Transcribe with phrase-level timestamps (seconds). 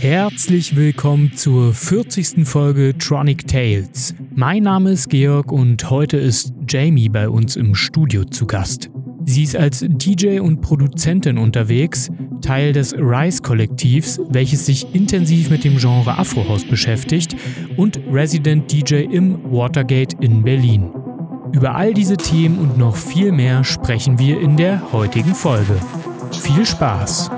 [0.00, 2.48] Herzlich willkommen zur 40.
[2.48, 4.14] Folge Tronic Tales.
[4.34, 8.88] Mein Name ist Georg und heute ist Jamie bei uns im Studio zu Gast.
[9.26, 12.08] Sie ist als DJ und Produzentin unterwegs,
[12.40, 17.36] Teil des Rise-Kollektivs, welches sich intensiv mit dem Genre Afrohaus beschäftigt,
[17.76, 20.88] und Resident DJ im Watergate in Berlin.
[21.52, 25.78] Über all diese Themen und noch viel mehr sprechen wir in der heutigen Folge.
[26.32, 27.30] Viel Spaß!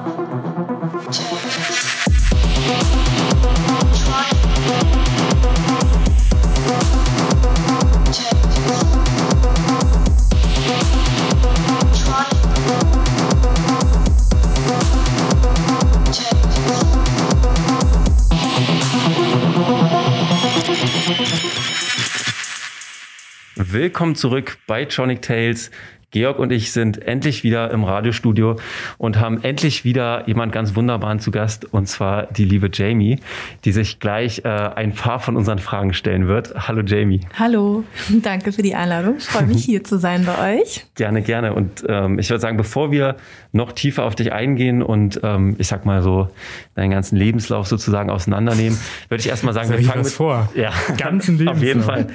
[23.73, 25.71] Willkommen zurück bei Tronic Tales.
[26.11, 28.57] Georg und ich sind endlich wieder im Radiostudio
[28.99, 33.19] und haben endlich wieder jemand ganz wunderbaren zu Gast, und zwar die liebe Jamie,
[33.65, 36.69] die sich gleich äh, ein paar von unseren Fragen stellen wird.
[36.69, 37.21] Hallo Jamie.
[37.39, 37.85] Hallo,
[38.23, 39.17] danke für die Einladung.
[39.17, 40.85] Ich freue mich hier zu sein bei euch.
[40.95, 41.55] Gerne, gerne.
[41.55, 43.17] Und ähm, ich würde sagen, bevor wir
[43.53, 46.29] noch tiefer auf dich eingehen und ähm, ich sag mal so
[46.75, 50.49] deinen ganzen Lebenslauf sozusagen auseinandernehmen, würde ich erstmal sagen, wir fangen mit, vor.
[50.55, 51.57] Ja, ganzen Lebenslauf.
[51.57, 52.07] Auf jeden Fall.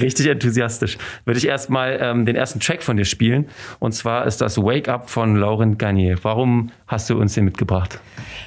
[0.00, 0.98] Richtig enthusiastisch.
[1.24, 3.46] Würde ich erstmal ähm, den ersten Track von dir spielen.
[3.80, 6.16] Und zwar ist das Wake Up von Laurent Garnier.
[6.22, 7.98] Warum hast du uns den mitgebracht?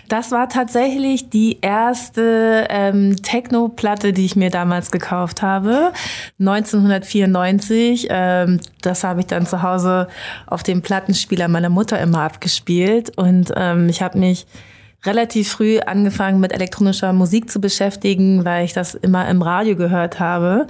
[0.07, 5.91] Das war tatsächlich die erste ähm, Techno-Platte, die ich mir damals gekauft habe.
[6.39, 8.07] 1994.
[8.09, 10.07] Ähm, das habe ich dann zu Hause
[10.45, 13.17] auf dem Plattenspieler meiner Mutter immer abgespielt.
[13.17, 14.45] Und ähm, ich habe mich
[15.05, 20.19] relativ früh angefangen mit elektronischer Musik zu beschäftigen, weil ich das immer im Radio gehört
[20.19, 20.67] habe,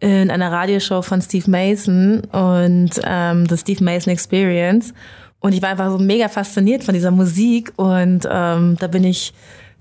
[0.00, 4.92] in einer Radioshow von Steve Mason und ähm, The Steve Mason Experience.
[5.40, 9.34] Und ich war einfach so mega fasziniert von dieser Musik und ähm, da bin ich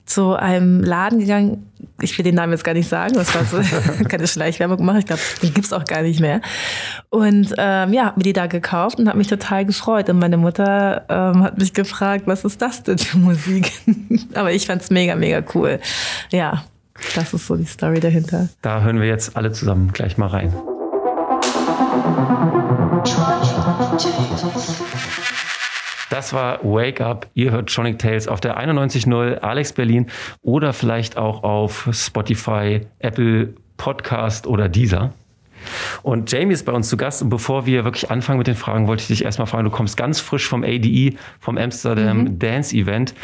[0.05, 1.69] zu einem Laden gegangen.
[2.01, 4.99] Ich will den Namen jetzt gar nicht sagen, das war so keine Schleichwerbung gemacht.
[4.99, 6.41] Ich glaube, den gibt's auch gar nicht mehr.
[7.09, 10.09] Und ähm, ja, habe mir die da gekauft und habe mich total gefreut.
[10.09, 13.71] Und meine Mutter ähm, hat mich gefragt, was ist das denn für Musik?
[14.33, 15.79] Aber ich fand's mega, mega cool.
[16.31, 16.63] Ja,
[17.15, 18.49] das ist so die Story dahinter.
[18.61, 20.53] Da hören wir jetzt alle zusammen gleich mal rein.
[26.13, 27.25] Das war Wake Up.
[27.33, 30.11] Ihr hört Tronic Tales auf der 91.0 Alex Berlin
[30.43, 35.11] oder vielleicht auch auf Spotify, Apple Podcast oder Deezer.
[36.03, 37.23] Und Jamie ist bei uns zu Gast.
[37.23, 39.97] Und bevor wir wirklich anfangen mit den Fragen, wollte ich dich erstmal fragen, du kommst
[39.97, 42.37] ganz frisch vom ADE, vom Amsterdam mhm.
[42.37, 43.15] Dance Event.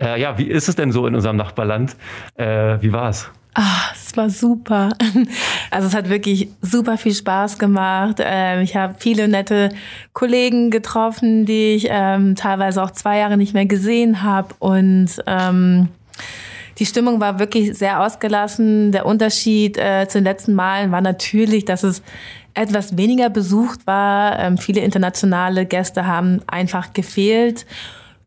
[0.00, 1.94] Äh, ja, wie ist es denn so in unserem Nachbarland?
[2.34, 3.10] Äh, wie war
[3.54, 4.90] Ah, es war super.
[5.70, 8.18] Also es hat wirklich super viel Spaß gemacht.
[8.20, 9.70] Ähm, ich habe viele nette
[10.12, 14.54] Kollegen getroffen, die ich ähm, teilweise auch zwei Jahre nicht mehr gesehen habe.
[14.58, 15.88] Und ähm,
[16.78, 18.92] die Stimmung war wirklich sehr ausgelassen.
[18.92, 22.02] Der Unterschied äh, zu den letzten Malen war natürlich, dass es
[22.52, 24.58] etwas weniger besucht war.
[24.58, 27.64] Viele internationale Gäste haben einfach gefehlt.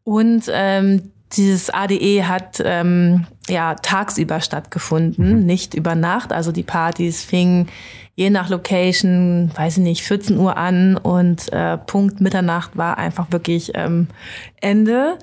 [0.03, 5.46] Und ähm, dieses ADE hat ähm, ja tagsüber stattgefunden, mhm.
[5.46, 6.34] nicht über Nacht.
[6.34, 7.68] Also die Partys fingen
[8.16, 13.31] je nach Location, weiß ich nicht, 14 Uhr an und äh, Punkt Mitternacht war einfach
[13.31, 14.07] wirklich ähm,
[14.62, 15.18] Ende.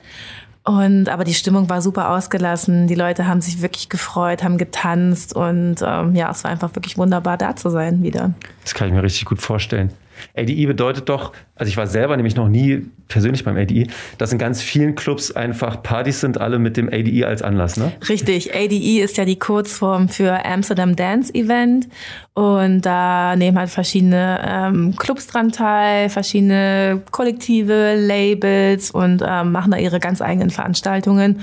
[0.64, 2.86] Und aber die Stimmung war super ausgelassen.
[2.86, 6.96] Die Leute haben sich wirklich gefreut, haben getanzt und ähm, ja, es war einfach wirklich
[6.96, 8.32] wunderbar da zu sein wieder.
[8.62, 9.90] Das kann ich mir richtig gut vorstellen.
[10.36, 13.86] ADE bedeutet doch, also ich war selber nämlich noch nie persönlich beim ADE,
[14.18, 17.92] dass in ganz vielen Clubs einfach Partys sind, alle mit dem ADE als Anlass, ne?
[18.08, 21.88] Richtig, ADE ist ja die Kurzform für Amsterdam Dance Event
[22.34, 29.72] und da nehmen halt verschiedene ähm, Clubs dran teil, verschiedene Kollektive, Labels und ähm, machen
[29.72, 31.40] da ihre ganz eigenen Veranstaltungen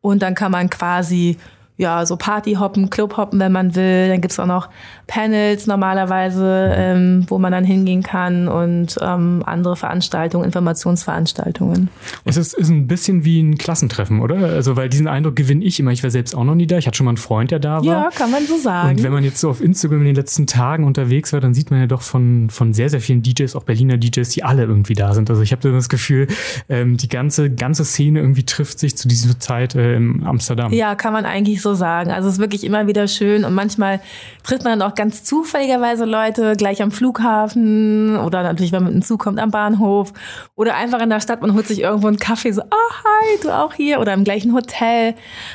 [0.00, 1.36] und dann kann man quasi
[1.80, 4.10] ja, so Partyhoppen, Clubhoppen, wenn man will.
[4.10, 4.68] Dann gibt's auch noch
[5.10, 11.88] Panels normalerweise, ähm, wo man dann hingehen kann und ähm, andere Veranstaltungen, Informationsveranstaltungen.
[12.24, 14.36] Es ist, ist ein bisschen wie ein Klassentreffen, oder?
[14.36, 15.90] Also, weil diesen Eindruck gewinne ich immer.
[15.90, 16.78] Ich war selbst auch noch nie da.
[16.78, 17.84] Ich hatte schon mal einen Freund, der da war.
[17.84, 18.98] Ja, kann man so sagen.
[18.98, 21.72] Und wenn man jetzt so auf Instagram in den letzten Tagen unterwegs war, dann sieht
[21.72, 24.94] man ja doch von, von sehr, sehr vielen DJs, auch Berliner DJs, die alle irgendwie
[24.94, 25.28] da sind.
[25.28, 26.28] Also ich habe das Gefühl,
[26.68, 30.72] ähm, die ganze, ganze Szene irgendwie trifft sich zu dieser Zeit äh, in Amsterdam.
[30.72, 32.12] Ja, kann man eigentlich so sagen.
[32.12, 33.98] Also es ist wirklich immer wieder schön und manchmal
[34.44, 39.02] trifft man dann auch ganz zufälligerweise Leute gleich am Flughafen oder natürlich, wenn man mit
[39.02, 40.12] dem Zug kommt, am Bahnhof
[40.56, 43.48] oder einfach in der Stadt, man holt sich irgendwo einen Kaffee, so, oh, hi, du
[43.48, 45.14] auch hier oder im gleichen Hotel.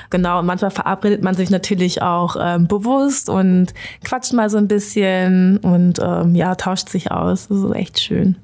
[0.09, 3.67] Genau, und manchmal verabredet man sich natürlich auch ähm, bewusst und
[4.03, 7.47] quatscht mal so ein bisschen und ähm, ja, tauscht sich aus.
[7.47, 8.37] Das ist echt schön.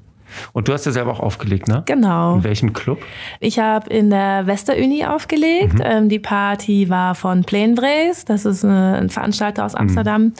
[0.52, 1.82] Und du hast ja selber auch aufgelegt, ne?
[1.86, 2.36] Genau.
[2.36, 3.02] In welchem Club?
[3.40, 5.74] Ich habe in der Westeruni aufgelegt.
[5.74, 5.84] Mhm.
[5.84, 8.24] Ähm, die Party war von Plainbrace.
[8.24, 9.80] Das ist eine, ein Veranstalter aus mhm.
[9.80, 10.22] Amsterdam.
[10.22, 10.34] Mhm.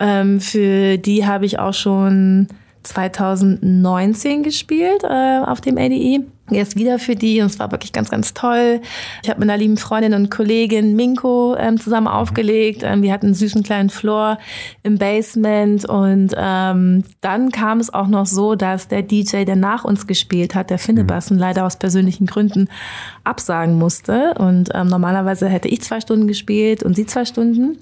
[0.00, 2.48] Ähm, für die habe ich auch schon
[2.82, 6.24] 2019 gespielt äh, auf dem ADE.
[6.50, 8.82] Jetzt wieder für die und es war wirklich ganz, ganz toll.
[9.22, 12.82] Ich habe mit einer lieben Freundin und Kollegin Minko ähm, zusammen aufgelegt.
[12.84, 14.36] Ähm, wir hatten einen süßen kleinen Floor
[14.82, 19.84] im Basement und ähm, dann kam es auch noch so, dass der DJ, der nach
[19.84, 21.40] uns gespielt hat, der Finnebassen, mhm.
[21.40, 22.68] leider aus persönlichen Gründen
[23.24, 24.34] absagen musste.
[24.34, 27.78] Und ähm, normalerweise hätte ich zwei Stunden gespielt und sie zwei Stunden.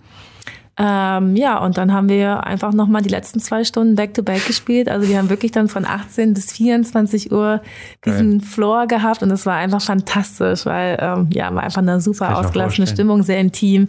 [0.79, 4.89] Ähm, ja, und dann haben wir einfach nochmal die letzten zwei Stunden Back-to-Back -back gespielt.
[4.89, 7.61] Also wir haben wirklich dann von 18 bis 24 Uhr
[8.05, 8.49] diesen Geil.
[8.49, 12.87] Floor gehabt und es war einfach fantastisch, weil ähm, ja, war einfach eine super ausgelassene
[12.87, 13.89] Stimmung, sehr intim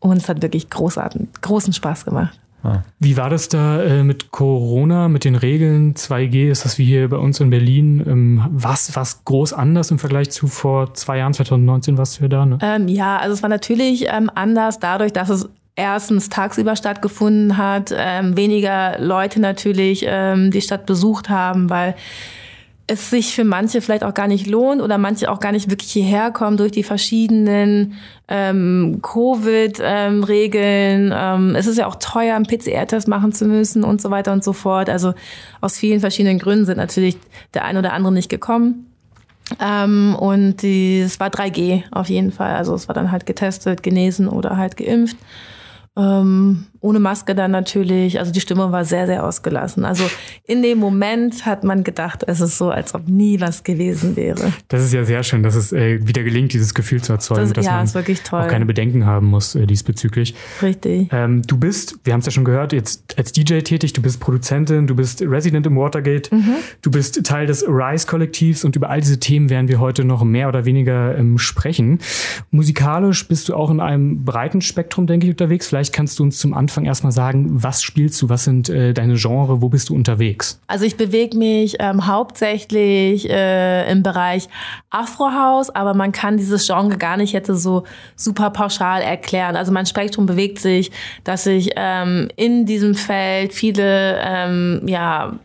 [0.00, 2.38] und es hat wirklich großartig, großen Spaß gemacht.
[2.62, 2.82] Ah.
[2.98, 6.50] Wie war das da äh, mit Corona, mit den Regeln 2G?
[6.50, 8.02] Ist das wie hier bei uns in Berlin?
[8.04, 12.28] Ähm, was, was groß anders im Vergleich zu vor zwei Jahren, 2019 warst du ja
[12.28, 12.46] da?
[12.46, 12.58] Ne?
[12.60, 15.48] Ähm, ja, also es war natürlich ähm, anders dadurch, dass es
[15.78, 21.94] erstens tagsüber stattgefunden hat, ähm, weniger Leute natürlich ähm, die Stadt besucht haben, weil
[22.88, 25.92] es sich für manche vielleicht auch gar nicht lohnt oder manche auch gar nicht wirklich
[25.92, 27.98] hierher kommen durch die verschiedenen
[28.28, 31.12] ähm, Covid-Regeln.
[31.14, 34.42] Ähm, es ist ja auch teuer, einen PCR-Test machen zu müssen und so weiter und
[34.42, 34.88] so fort.
[34.88, 35.12] Also
[35.60, 37.18] aus vielen verschiedenen Gründen sind natürlich
[37.54, 38.86] der ein oder andere nicht gekommen.
[39.62, 42.56] Ähm, und die, es war 3G auf jeden Fall.
[42.56, 45.18] Also es war dann halt getestet, genesen oder halt geimpft.
[45.98, 48.18] Ähm, ohne Maske dann natürlich.
[48.18, 49.84] Also die Stimmung war sehr, sehr ausgelassen.
[49.84, 50.04] Also
[50.44, 54.52] in dem Moment hat man gedacht, es ist so, als ob nie was gewesen wäre.
[54.68, 57.52] Das ist ja sehr schön, dass es äh, wieder gelingt, dieses Gefühl zu erzeugen, das,
[57.52, 60.34] dass ja, man auch keine Bedenken haben muss äh, diesbezüglich.
[60.62, 61.08] Richtig.
[61.12, 64.20] Ähm, du bist, wir haben es ja schon gehört, jetzt als DJ tätig, du bist
[64.20, 66.54] Produzentin, du bist Resident im Watergate, mhm.
[66.82, 70.48] du bist Teil des Rise-Kollektivs und über all diese Themen werden wir heute noch mehr
[70.48, 71.98] oder weniger ähm, sprechen.
[72.50, 75.66] Musikalisch bist du auch in einem breiten Spektrum, denke ich, unterwegs.
[75.66, 78.92] Vielleicht kannst du uns zum Anfang Anfang erstmal sagen, was spielst du, was sind äh,
[78.92, 80.60] deine Genre, wo bist du unterwegs?
[80.66, 84.50] Also ich bewege mich ähm, hauptsächlich äh, im Bereich
[84.90, 87.84] Afrohaus, aber man kann dieses Genre gar nicht jetzt so
[88.16, 89.56] super pauschal erklären.
[89.56, 90.90] Also mein Spektrum bewegt sich,
[91.24, 95.38] dass ich ähm, in diesem Feld viele ähm, ja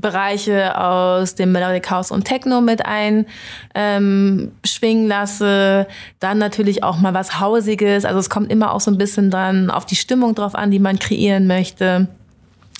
[0.00, 3.32] Bereiche aus dem Melodic House und Techno mit einschwingen
[3.74, 5.86] ähm, lasse.
[6.18, 8.04] Dann natürlich auch mal was Hausiges.
[8.04, 10.78] Also es kommt immer auch so ein bisschen dann auf die Stimmung drauf an, die
[10.78, 12.08] man kreieren möchte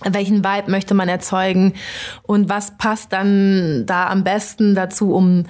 [0.03, 1.75] welchen Vibe möchte man erzeugen
[2.23, 5.45] und was passt dann da am besten dazu, um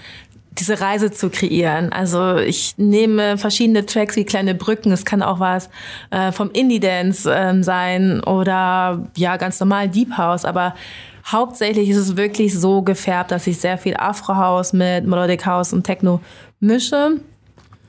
[0.61, 1.93] diese Reise zu kreieren.
[1.93, 4.93] Also ich nehme verschiedene Tracks wie kleine Brücken.
[4.93, 5.71] Es kann auch was
[6.11, 10.45] äh, vom Indie Dance äh, sein oder ja ganz normal Deep House.
[10.45, 10.75] Aber
[11.27, 15.85] Hauptsächlich ist es wirklich so gefärbt, dass ich sehr viel Afro-House mit Melodic House und
[15.85, 16.21] Techno
[16.61, 17.21] mische.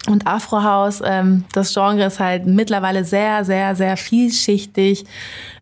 [0.07, 5.05] Und Afro House, ähm, das Genre ist halt mittlerweile sehr, sehr, sehr vielschichtig.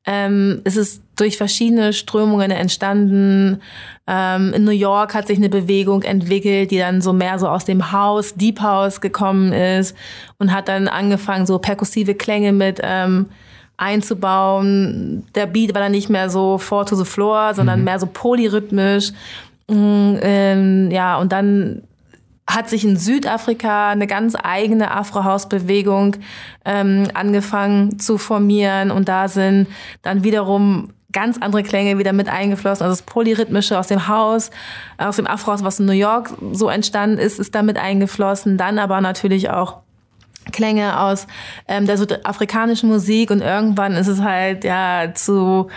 [0.06, 3.62] Ähm, es ist durch verschiedene Strömungen entstanden.
[4.08, 7.66] Ähm, in New York hat sich eine Bewegung entwickelt, die dann so mehr so aus
[7.66, 9.96] dem House, Deep House gekommen ist
[10.38, 13.26] und hat dann angefangen, so perkussive Klänge mit ähm,
[13.80, 15.26] einzubauen.
[15.36, 17.86] Der Beat war dann nicht mehr so four to the floor, sondern mhm.
[17.86, 19.12] mehr so polyrhythmisch.
[19.68, 21.84] Mm, ähm, ja, und dann
[22.46, 26.18] hat sich in Südafrika eine ganz eigene Afro-House-Bewegung
[26.66, 29.68] ähm, angefangen zu formieren und da sind
[30.02, 32.84] dann wiederum ganz andere Klänge wieder mit eingeflossen.
[32.84, 34.50] Also das Polyrhythmische aus dem Haus,
[34.98, 38.58] aus dem Afro-Haus, was in New York so entstanden ist, ist damit eingeflossen.
[38.58, 39.78] Dann aber natürlich auch
[40.52, 41.28] Klänge aus
[41.68, 45.68] ähm, der südafrikanischen Musik und irgendwann ist es halt ja zu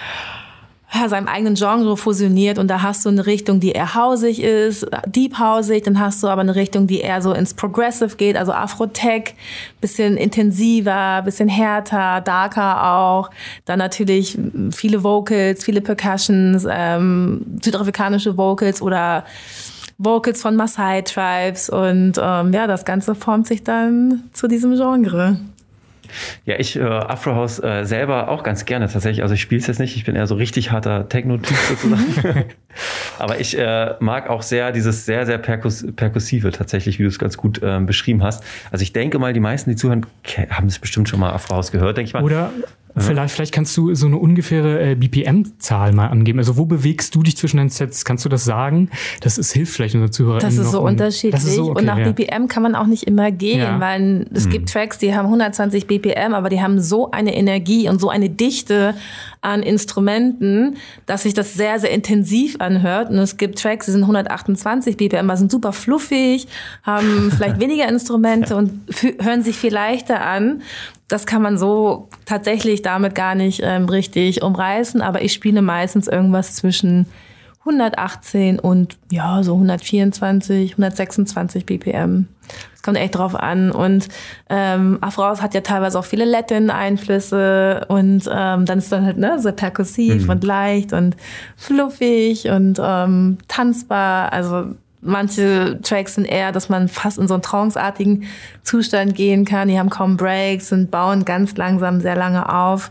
[0.94, 4.86] ja, seinem eigenen Genre fusioniert und da hast du eine Richtung, die eher hausig ist,
[5.06, 8.52] deep hausig, dann hast du aber eine Richtung, die eher so ins Progressive geht, also
[8.52, 9.34] Afro-Tech,
[9.80, 13.30] bisschen intensiver, bisschen härter, darker auch,
[13.64, 14.38] dann natürlich
[14.72, 19.24] viele Vocals, viele Percussions, ähm, südafrikanische Vocals oder
[20.04, 25.38] Vocals von Maasai Tribes und ähm, ja, das Ganze formt sich dann zu diesem Genre.
[26.44, 29.22] Ja, ich äh, Afro House äh, selber auch ganz gerne tatsächlich.
[29.22, 32.44] Also ich spiele es jetzt nicht, ich bin eher so richtig harter Techno-Typ sozusagen.
[33.18, 37.18] Aber ich äh, mag auch sehr dieses sehr, sehr Perkus Perkussive tatsächlich, wie du es
[37.18, 38.44] ganz gut ähm, beschrieben hast.
[38.70, 40.06] Also ich denke mal, die meisten, die zuhören,
[40.50, 42.22] haben es bestimmt schon mal Afro House gehört, denke ich mal.
[42.22, 42.50] Oder
[42.96, 46.38] Vielleicht, vielleicht kannst du so eine ungefähre äh, BPM-Zahl mal angeben.
[46.38, 48.04] Also wo bewegst du dich zwischen den Sets?
[48.04, 48.90] Kannst du das sagen?
[49.20, 50.40] Das ist, hilft vielleicht unseren Zuhörern.
[50.40, 51.32] Das ist so noch, unterschiedlich.
[51.32, 52.12] Das ist so, okay, und nach ja.
[52.12, 53.80] BPM kann man auch nicht immer gehen, Ja.
[53.80, 58.00] weil es gibt Tracks, die haben 120 BPM, aber die haben so eine Energie und
[58.00, 58.94] so eine Dichte
[59.40, 63.10] an Instrumenten, dass sich das sehr, sehr intensiv anhört.
[63.10, 66.46] Und es gibt Tracks, die sind 128 BPM, aber sind super fluffig,
[66.82, 68.72] haben vielleicht weniger Instrumente und
[69.20, 70.62] hören sich viel leichter an.
[71.12, 76.08] Das kann man so tatsächlich damit gar nicht ähm, richtig umreißen, aber ich spiele meistens
[76.08, 77.06] irgendwas zwischen
[77.66, 82.28] 118 und ja, so 124, 126 BPM.
[82.72, 83.72] Das kommt echt drauf an.
[83.72, 84.08] Und
[84.48, 89.18] ähm, Afro House hat ja teilweise auch viele Latin-Einflüsse und ähm, dann ist dann halt
[89.18, 91.16] ne, so perkussiv und leicht und
[91.56, 94.32] fluffig und ähm, tanzbar.
[94.32, 98.24] Also manche Tracks sind eher, dass man fast in so einen tranceartigen
[98.62, 99.68] Zustand gehen kann.
[99.68, 102.90] Die haben kaum Breaks und bauen ganz langsam sehr lange auf.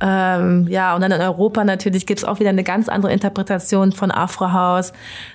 [0.00, 4.10] Ähm, ja, und dann in Europa natürlich gibt's auch wieder eine ganz andere Interpretation von
[4.10, 4.92] Afro House.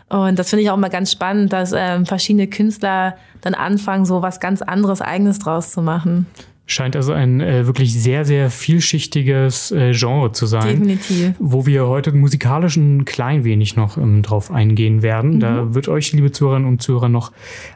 [0.10, 4.22] Und das finde ich auch immer ganz spannend, dass ähm, verschiedene Künstler dann anfangen, so
[4.22, 6.26] was ganz anderes Eigenes draus zu machen.
[6.66, 10.80] Scheint also ein äh, wirklich sehr, sehr vielschichtiges äh, Genre zu sein.
[10.80, 11.36] Definitiv.
[11.38, 15.42] Wo wir heute musikalisch ein klein wenig noch ähm, drauf eingehen werden.
[15.42, 17.34] Da wird euch, liebe Zuhörerinnen und Zuhörer, noch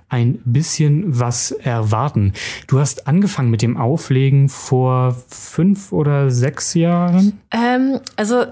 [0.08, 2.32] ein bisschen was erwarten.
[2.68, 7.40] Du hast angefangen mit dem Auflegen vor fünf oder sechs Jahren.
[7.52, 8.46] Ähm, also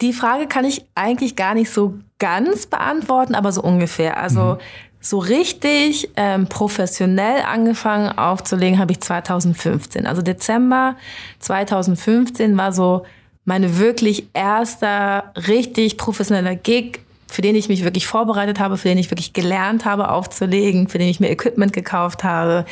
[0.00, 4.16] die Frage kann ich eigentlich gar nicht so ganz beantworten, aber so ungefähr.
[4.16, 4.58] Also
[5.04, 10.06] so richtig ähm, professionell angefangen aufzulegen habe ich 2015.
[10.06, 10.96] Also Dezember
[11.40, 13.04] 2015 war so
[13.44, 18.96] meine wirklich erster richtig professioneller Gig, für den ich mich wirklich vorbereitet habe, für den
[18.96, 22.64] ich wirklich gelernt habe aufzulegen, für den ich mir Equipment gekauft habe.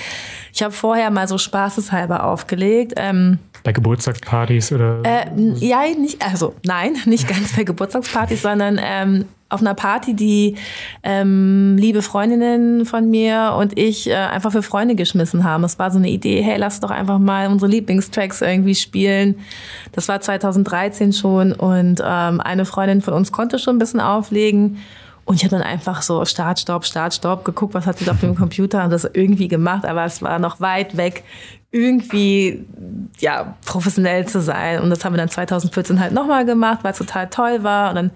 [0.54, 2.94] Ich habe vorher mal so spaßeshalber aufgelegt.
[2.96, 5.00] Ähm, Bei Geburtstagspartys oder.
[5.04, 10.56] äh, ja, nicht, also nein, nicht ganz bei Geburtstagspartys, sondern ähm, auf einer Party, die
[11.02, 15.64] ähm, liebe Freundinnen von mir und ich äh, einfach für Freunde geschmissen haben.
[15.64, 19.36] Es war so eine Idee, hey, lass doch einfach mal unsere Lieblingstracks irgendwie spielen.
[19.92, 24.78] Das war 2013 schon und ähm, eine Freundin von uns konnte schon ein bisschen auflegen.
[25.24, 28.12] Und ich habe dann einfach so Start, Stopp, Start, Stopp geguckt, was hat sie da
[28.12, 31.22] auf dem Computer und das irgendwie gemacht, aber es war noch weit weg,
[31.72, 32.66] irgendwie
[33.18, 34.80] ja professionell zu sein.
[34.80, 37.88] Und das haben wir dann 2014 halt nochmal gemacht, weil es total toll war.
[37.88, 38.10] Und dann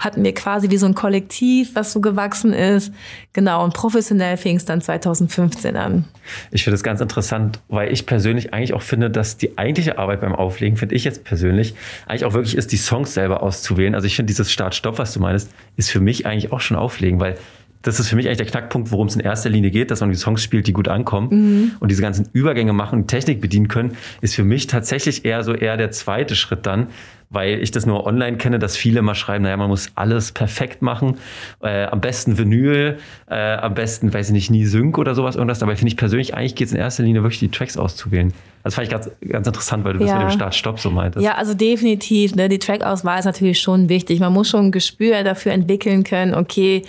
[0.00, 2.90] hatten wir quasi wie so ein Kollektiv, was so gewachsen ist.
[3.34, 6.06] Genau, und professionell fing es dann 2015 an.
[6.52, 10.22] Ich finde es ganz interessant, weil ich persönlich eigentlich auch finde, dass die eigentliche Arbeit
[10.22, 11.74] beim Auflegen, finde ich jetzt persönlich,
[12.06, 13.94] eigentlich auch wirklich ist, die Songs selber auszuwählen.
[13.94, 17.20] Also ich finde dieses Start-Stopp, was du meinst, ist für mich eigentlich auch schon Auflegen,
[17.20, 17.36] weil
[17.82, 20.10] das ist für mich eigentlich der Knackpunkt, worum es in erster Linie geht, dass man
[20.10, 23.96] die Songs spielt, die gut ankommen und diese ganzen Übergänge machen und Technik bedienen können,
[24.20, 26.88] ist für mich tatsächlich eher so eher der zweite Schritt dann,
[27.32, 30.82] weil ich das nur online kenne, dass viele mal schreiben, naja, man muss alles perfekt
[30.82, 31.16] machen,
[31.62, 32.98] äh, am besten Vinyl,
[33.30, 35.58] äh, am besten, weiß ich nicht, nie Sync oder sowas irgendwas.
[35.58, 38.32] Dabei finde ich persönlich, eigentlich geht es in erster Linie wirklich, die Tracks auszuwählen.
[38.64, 40.18] Das fand ich ganz, ganz interessant, weil du das Ja.
[40.18, 41.24] mit dem Start-Stopp so meintest.
[41.24, 42.36] Ja, also definitiv.
[42.36, 42.48] Ne?
[42.48, 44.20] Die Trackauswahl ist natürlich schon wichtig.
[44.20, 46.82] Man muss schon ein Gespür dafür entwickeln können, okay,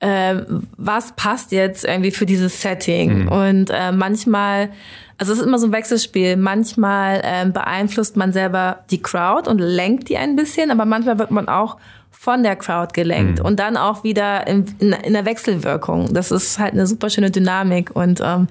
[0.00, 0.36] äh,
[0.78, 3.28] was passt jetzt irgendwie für dieses Setting?
[3.28, 4.70] Und äh, manchmal,
[5.18, 6.36] also es ist immer so ein Wechselspiel.
[6.36, 11.32] Manchmal ähm, beeinflusst man selber die Crowd und lenkt die ein bisschen, aber manchmal wird
[11.32, 11.76] man auch
[12.10, 16.12] von der Crowd gelenkt und dann auch wieder in, in, in der Wechselwirkung.
[16.12, 17.94] Das ist halt eine super schöne Dynamik.
[17.94, 18.48] Und ähm,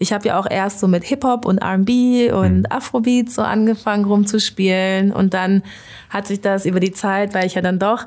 [0.00, 5.12] ich habe ja auch erst so mit Hip-Hop und R&B und Afrobeat so angefangen rumzuspielen.
[5.12, 5.62] Und dann
[6.10, 8.06] hat sich das über die Zeit, weil ich ja dann doch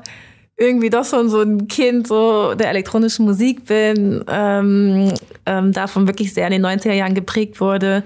[0.58, 5.14] irgendwie doch schon so ein Kind so der elektronischen Musik bin, ähm,
[5.46, 8.02] ähm, davon wirklich sehr in den 90er Jahren geprägt wurde,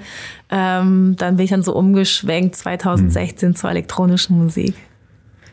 [0.51, 4.75] ähm, dann bin ich dann so umgeschwenkt 2016 zur elektronischen Musik.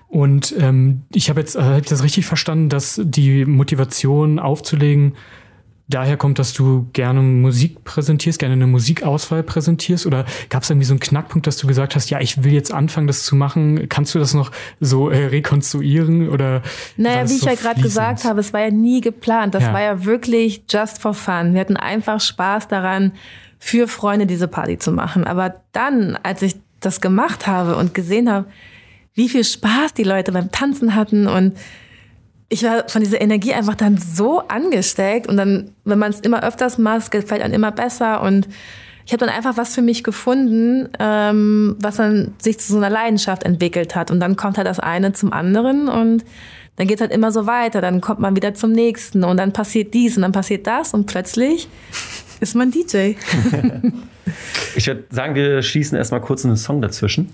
[0.09, 5.13] Und ähm, ich habe jetzt äh, hab ich das richtig verstanden, dass die Motivation aufzulegen
[5.89, 10.05] daher kommt, dass du gerne Musik präsentierst, gerne eine Musikauswahl präsentierst?
[10.05, 12.71] Oder gab es irgendwie so einen Knackpunkt, dass du gesagt hast, ja, ich will jetzt
[12.73, 13.89] anfangen, das zu machen?
[13.89, 16.29] Kannst du das noch so äh, rekonstruieren?
[16.29, 16.61] Oder
[16.97, 19.55] Naja, wie ich so ja gerade gesagt habe, es war ja nie geplant.
[19.55, 19.73] Das Ja.
[19.73, 21.53] war ja wirklich just for fun.
[21.53, 23.13] Wir hatten einfach Spaß daran,
[23.59, 25.25] für Freunde diese Party zu machen.
[25.25, 28.45] Aber dann, als ich das gemacht habe und gesehen habe,
[29.15, 31.57] wie viel Spaß die Leute beim Tanzen hatten und
[32.49, 36.43] ich war von dieser Energie einfach dann so angesteckt und dann, wenn man es immer
[36.43, 38.47] öfters macht, gefällt einem immer besser und
[39.05, 42.89] ich habe dann einfach was für mich gefunden, ähm, was dann sich zu so einer
[42.89, 46.25] Leidenschaft entwickelt hat und dann kommt halt das eine zum anderen und
[46.75, 49.93] dann geht halt immer so weiter, dann kommt man wieder zum nächsten und dann passiert
[49.93, 51.67] dies und dann passiert das und plötzlich
[52.39, 53.13] ist man DJ.
[54.75, 57.33] Ich würde sagen, wir schießen erstmal kurz einen Song dazwischen.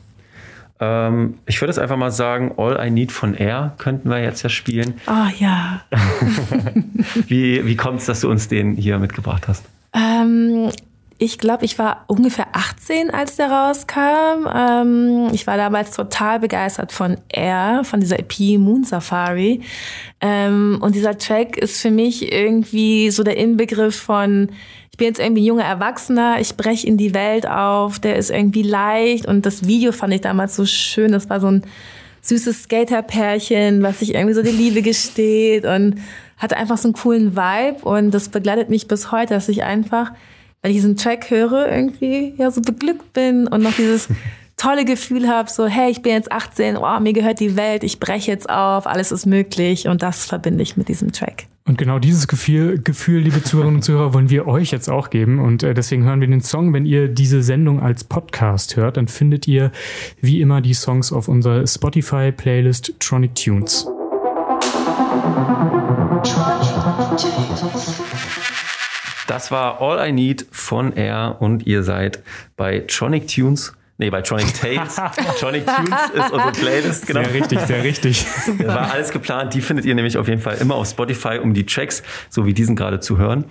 [0.80, 4.44] Ähm, ich würde es einfach mal sagen, All I Need von Air könnten wir jetzt
[4.44, 4.96] ja spielen.
[5.08, 5.82] Oh ja.
[7.28, 9.64] wie wie kommt es, dass du uns den hier mitgebracht hast?
[9.94, 10.70] Ähm,
[11.18, 14.48] ich glaube, ich war ungefähr 18, als der rauskam.
[14.54, 19.62] Ähm, ich war damals total begeistert von Air, von dieser EP Moon Safari.
[20.20, 24.50] Ähm, und dieser Track ist für mich irgendwie so der Inbegriff von,
[24.96, 28.32] ich bin jetzt irgendwie ein junger Erwachsener, ich breche in die Welt auf, der ist
[28.32, 29.26] irgendwie leicht.
[29.26, 31.12] Und das Video fand ich damals so schön.
[31.12, 31.64] Das war so ein
[32.22, 35.96] süßes Skaterpärchen, was sich irgendwie so die Liebe gesteht und
[36.38, 37.84] hatte einfach so einen coolen Vibe.
[37.84, 40.14] Und das begleitet mich bis heute, dass ich einfach
[40.62, 44.08] wenn ich diesen Track höre, irgendwie ja so beglückt bin und noch dieses
[44.58, 48.00] tolle Gefühl habe, so hey, ich bin jetzt 18, oh, mir gehört die Welt, ich
[48.00, 51.48] breche jetzt auf, alles ist möglich und das verbinde ich mit diesem Track.
[51.68, 55.40] Und genau dieses Gefühl, Gefühl, liebe Zuhörerinnen und Zuhörer, wollen wir euch jetzt auch geben.
[55.40, 56.74] Und äh, deswegen hören wir den Song.
[56.74, 59.72] Wenn ihr diese Sendung als Podcast hört, dann findet ihr
[60.22, 63.86] wie immer die Songs auf unserer Spotify-Playlist Tronic Tunes.
[66.24, 66.76] Tronic
[67.60, 68.02] Tunes.
[69.26, 72.22] Das war All I Need von Air und ihr seid
[72.58, 74.96] bei Tronic Tunes Nee, bei Tronic Tales.
[75.40, 77.24] Tronic Tunes ist unsere Playlist, genau.
[77.24, 78.26] Sehr richtig, sehr richtig.
[78.58, 79.54] Das war alles geplant.
[79.54, 82.54] Die findet ihr nämlich auf jeden Fall immer auf Spotify, um die Tracks, so wie
[82.54, 83.46] diesen gerade zu hören.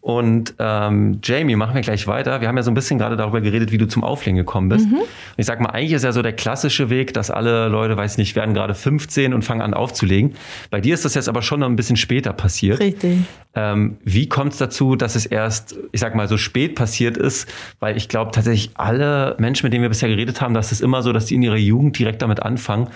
[0.00, 2.40] Und ähm, Jamie, machen wir gleich weiter.
[2.40, 4.86] Wir haben ja so ein bisschen gerade darüber geredet, wie du zum Auflegen gekommen bist.
[4.86, 4.98] Mhm.
[4.98, 5.06] Und
[5.36, 8.34] ich sag mal, eigentlich ist ja so der klassische Weg, dass alle Leute, weiß nicht,
[8.34, 10.34] werden gerade 15 und fangen an aufzulegen.
[10.70, 12.80] Bei dir ist das jetzt aber schon noch ein bisschen später passiert.
[12.80, 13.18] Richtig.
[13.54, 17.46] Ähm, wie kommt es dazu, dass es erst, ich sag mal, so spät passiert ist?
[17.80, 21.02] Weil ich glaube tatsächlich alle Menschen, mit denen wir bisher geredet haben, dass es immer
[21.02, 22.88] so, dass die in ihrer Jugend direkt damit anfangen.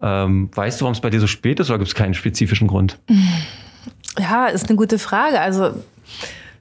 [0.00, 2.68] Ähm, weißt du, warum es bei dir so spät ist oder gibt es keinen spezifischen
[2.68, 2.98] Grund?
[4.18, 5.40] Ja, ist eine gute Frage.
[5.40, 5.70] Also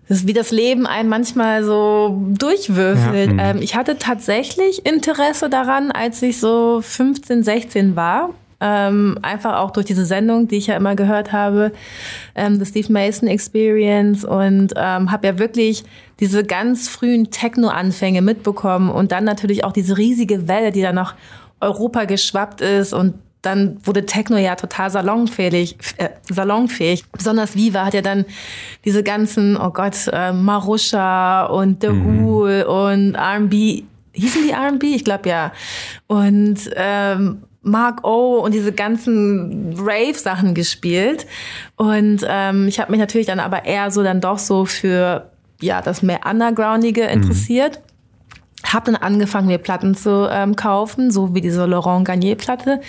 [0.07, 3.33] das ist wie das Leben einen manchmal so durchwürfelt.
[3.33, 3.51] Ja.
[3.51, 8.29] Ähm, ich hatte tatsächlich Interesse daran, als ich so 15, 16 war.
[8.59, 11.71] Ähm, einfach auch durch diese Sendung, die ich ja immer gehört habe,
[12.33, 15.83] ähm, The Steve Mason Experience und ähm, habe ja wirklich
[16.19, 21.13] diese ganz frühen Techno-Anfänge mitbekommen und dann natürlich auch diese riesige Welle, die dann nach
[21.59, 27.05] Europa geschwappt ist und dann wurde Techno ja total salonfähig, äh, salonfähig.
[27.11, 28.25] Besonders Viva hat ja dann
[28.83, 32.25] diese ganzen, oh Gott, äh, Marusha und The mhm.
[32.25, 33.83] Who und R&B
[34.17, 34.95] hießen die R&B?
[34.95, 35.51] Ich glaube ja.
[36.07, 41.27] Und ähm, Mark O und diese ganzen Rave-Sachen gespielt.
[41.75, 45.29] Und ähm, ich habe mich natürlich dann aber eher so dann doch so für
[45.61, 47.09] ja das mehr Undergroundige mhm.
[47.09, 47.79] interessiert.
[47.79, 47.87] Mhm.
[48.73, 52.81] Hab dann angefangen, mir Platten zu ähm, kaufen, so wie diese Laurent Garnier-Platte,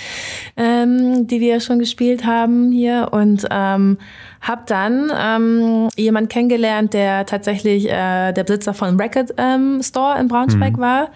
[0.57, 3.09] ähm, die wir ja schon gespielt haben hier.
[3.13, 3.99] Und ähm,
[4.41, 10.29] hab dann ähm, jemand kennengelernt, der tatsächlich äh, der Besitzer von Record ähm, Store in
[10.29, 10.81] Braunschweig mhm.
[10.81, 11.11] war.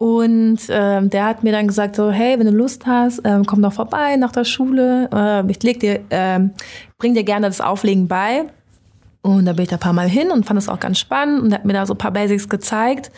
[0.00, 3.60] Und ähm, der hat mir dann gesagt so, hey, wenn du Lust hast, ähm, komm
[3.60, 5.10] doch vorbei nach der Schule.
[5.12, 6.52] Äh, ich leg dir, ähm,
[6.96, 8.46] bring dir gerne das Auflegen bei.
[9.20, 11.42] Und da bin ich da ein paar Mal hin und fand es auch ganz spannend
[11.42, 13.12] und hat mir da so ein paar Basics gezeigt.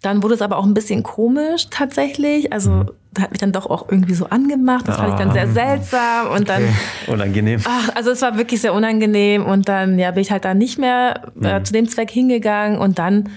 [0.00, 2.54] Dann wurde es aber auch ein bisschen komisch tatsächlich.
[2.54, 2.90] Also mhm.
[3.12, 4.88] da hat mich dann doch auch irgendwie so angemacht.
[4.88, 5.52] Das fand ich dann sehr ah.
[5.52, 7.12] seltsam und dann okay.
[7.12, 7.60] unangenehm.
[7.66, 10.78] Ach, also es war wirklich sehr unangenehm und dann ja bin ich halt da nicht
[10.78, 11.64] mehr äh, mhm.
[11.66, 13.28] zu dem Zweck hingegangen und dann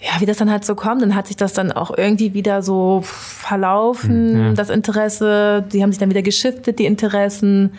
[0.00, 2.62] ja, wie das dann halt so kommt, dann hat sich das dann auch irgendwie wieder
[2.62, 4.52] so verlaufen, hm, ja.
[4.52, 5.64] das Interesse.
[5.72, 7.72] Die haben sich dann wieder geschiftet, die Interessen.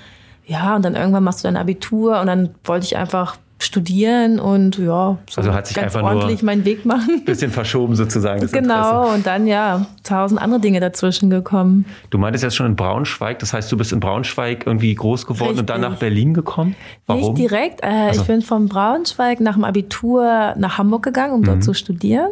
[0.45, 4.77] Ja, und dann irgendwann machst du dein Abitur und dann wollte ich einfach studieren und
[4.77, 7.23] ja, so also hat sich ganz einfach ordentlich meinen Weg machen.
[7.25, 8.47] Bisschen verschoben sozusagen.
[8.47, 9.15] Genau, Interesse.
[9.15, 11.85] und dann ja, tausend andere Dinge dazwischen gekommen.
[12.09, 15.49] Du meintest jetzt schon in Braunschweig, das heißt, du bist in Braunschweig irgendwie groß geworden
[15.49, 15.59] Richtig.
[15.59, 16.75] und dann nach Berlin gekommen?
[17.05, 17.33] Warum?
[17.33, 17.83] Nicht direkt.
[17.83, 18.21] Äh, also.
[18.21, 21.45] Ich bin von Braunschweig nach dem Abitur nach Hamburg gegangen, um mhm.
[21.45, 22.31] dort zu studieren.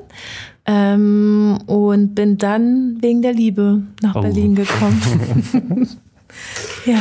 [0.66, 4.22] Ähm, und bin dann wegen der Liebe nach oh.
[4.22, 5.88] Berlin gekommen.
[6.86, 7.00] ja.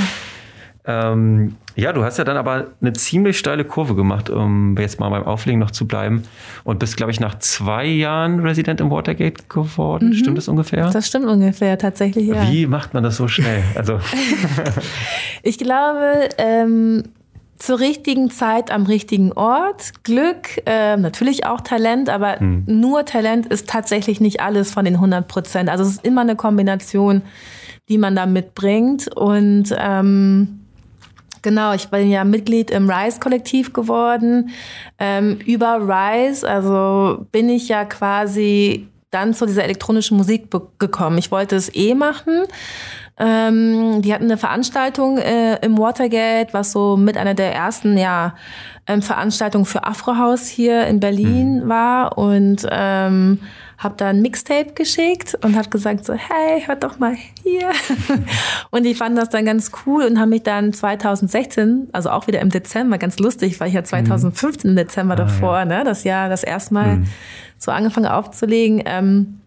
[0.85, 5.11] Ähm, ja, du hast ja dann aber eine ziemlich steile Kurve gemacht, um jetzt mal
[5.11, 6.23] beim Auflegen noch zu bleiben.
[6.65, 10.09] Und bist, glaube ich, nach zwei Jahren Resident im Watergate geworden.
[10.09, 10.15] Mhm.
[10.15, 10.89] Stimmt das ungefähr?
[10.91, 12.51] Das stimmt ungefähr, tatsächlich, ja.
[12.51, 13.63] Wie macht man das so schnell?
[13.75, 14.01] Also.
[15.43, 17.03] ich glaube, ähm,
[17.59, 20.03] zur richtigen Zeit am richtigen Ort.
[20.03, 22.65] Glück, äh, natürlich auch Talent, aber hm.
[22.67, 25.69] nur Talent ist tatsächlich nicht alles von den 100 Prozent.
[25.69, 27.23] Also es ist immer eine Kombination,
[27.89, 29.15] die man da mitbringt.
[29.15, 30.66] Und ähm,
[31.47, 34.51] Genau, ich bin ja Mitglied im Rise-Kollektiv geworden.
[34.99, 40.49] Ähm, über Rise, also bin ich ja quasi dann zu dieser elektronischen Musik
[40.81, 41.19] gekommen.
[41.19, 42.47] Ich wollte es eh machen.
[43.17, 48.35] Ähm, die hatten eine Veranstaltung äh, im Watergate, was so mit einer der ersten ja,
[48.89, 51.69] ähm, Veranstaltungen für Afrohaus hier in Berlin mhm.
[51.69, 52.19] war.
[52.19, 53.39] Und ähm,
[53.79, 57.71] habe da ein Mixtape geschickt und habe gesagt so, hey, hört doch mal hier.
[58.71, 62.41] und die fanden das dann ganz cool und haben mich dann 2016, also auch wieder
[62.41, 65.65] im Dezember, ganz lustig, weil ich ja 2015 im Dezember ah, davor, ja.
[65.65, 67.07] ne, das Jahr das erste Mal mhm.
[67.59, 69.41] so angefangen aufzulegen, ähm,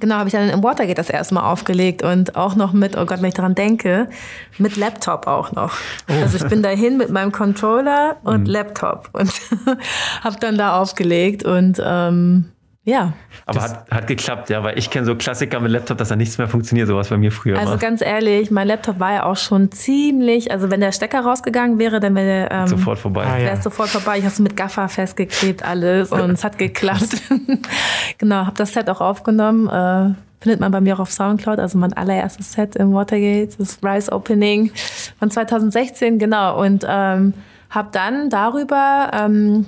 [0.00, 3.04] Genau, habe ich dann im Watergate das erste Mal aufgelegt und auch noch mit, oh
[3.04, 4.08] Gott, wenn ich daran denke,
[4.56, 5.74] mit Laptop auch noch.
[6.08, 6.22] Oh.
[6.22, 8.46] Also ich bin dahin mit meinem Controller und mhm.
[8.46, 9.30] Laptop und
[10.24, 12.46] habe dann da aufgelegt und ähm,
[12.84, 13.12] ja.
[13.46, 16.38] Aber hat, hat geklappt, ja, weil ich kenne so Klassiker mit Laptop, dass da nichts
[16.38, 17.56] mehr funktioniert, sowas bei mir früher.
[17.58, 21.78] Also ganz ehrlich, mein Laptop war ja auch schon ziemlich, also wenn der Stecker rausgegangen
[21.78, 23.24] wäre, dann wäre ähm, sofort vorbei.
[23.24, 24.18] Ah, wäre es sofort vorbei.
[24.18, 27.22] Ich habe es mit Gaffer festgeklebt, alles und es hat geklappt.
[28.18, 29.68] genau, habe das Set auch aufgenommen.
[29.68, 33.78] Äh, findet man bei mir auch auf Soundcloud, also mein allererstes Set im Watergate, das
[33.84, 34.72] Rise Opening
[35.20, 36.60] von 2016, genau.
[36.60, 37.34] Und ähm,
[37.70, 39.66] habe dann darüber ähm,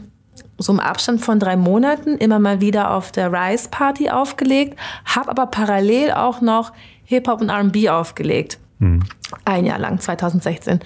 [0.59, 5.31] so im Abstand von drei Monaten immer mal wieder auf der Rise Party aufgelegt, habe
[5.31, 6.73] aber parallel auch noch
[7.05, 8.59] Hip-Hop und RB aufgelegt.
[8.79, 9.03] Mhm.
[9.45, 10.81] Ein Jahr lang, 2016.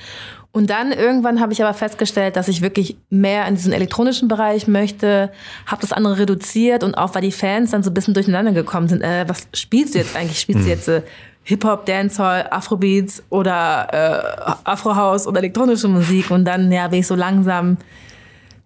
[0.51, 4.67] Und dann irgendwann habe ich aber festgestellt, dass ich wirklich mehr in diesen elektronischen Bereich
[4.67, 5.31] möchte,
[5.67, 8.89] habe das andere reduziert und auch weil die Fans dann so ein bisschen durcheinander gekommen
[8.89, 10.41] sind, äh, was spielst du jetzt eigentlich?
[10.41, 10.71] Spielst du hm.
[10.71, 11.03] jetzt äh,
[11.45, 16.31] Hip-Hop, Dancehall, Afrobeats oder äh, Afrohouse oder elektronische Musik?
[16.31, 17.77] Und dann ja, bin ich so langsam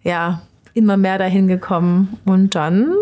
[0.03, 0.41] ja
[0.73, 2.17] immer mehr dahin gekommen.
[2.25, 2.93] Und dann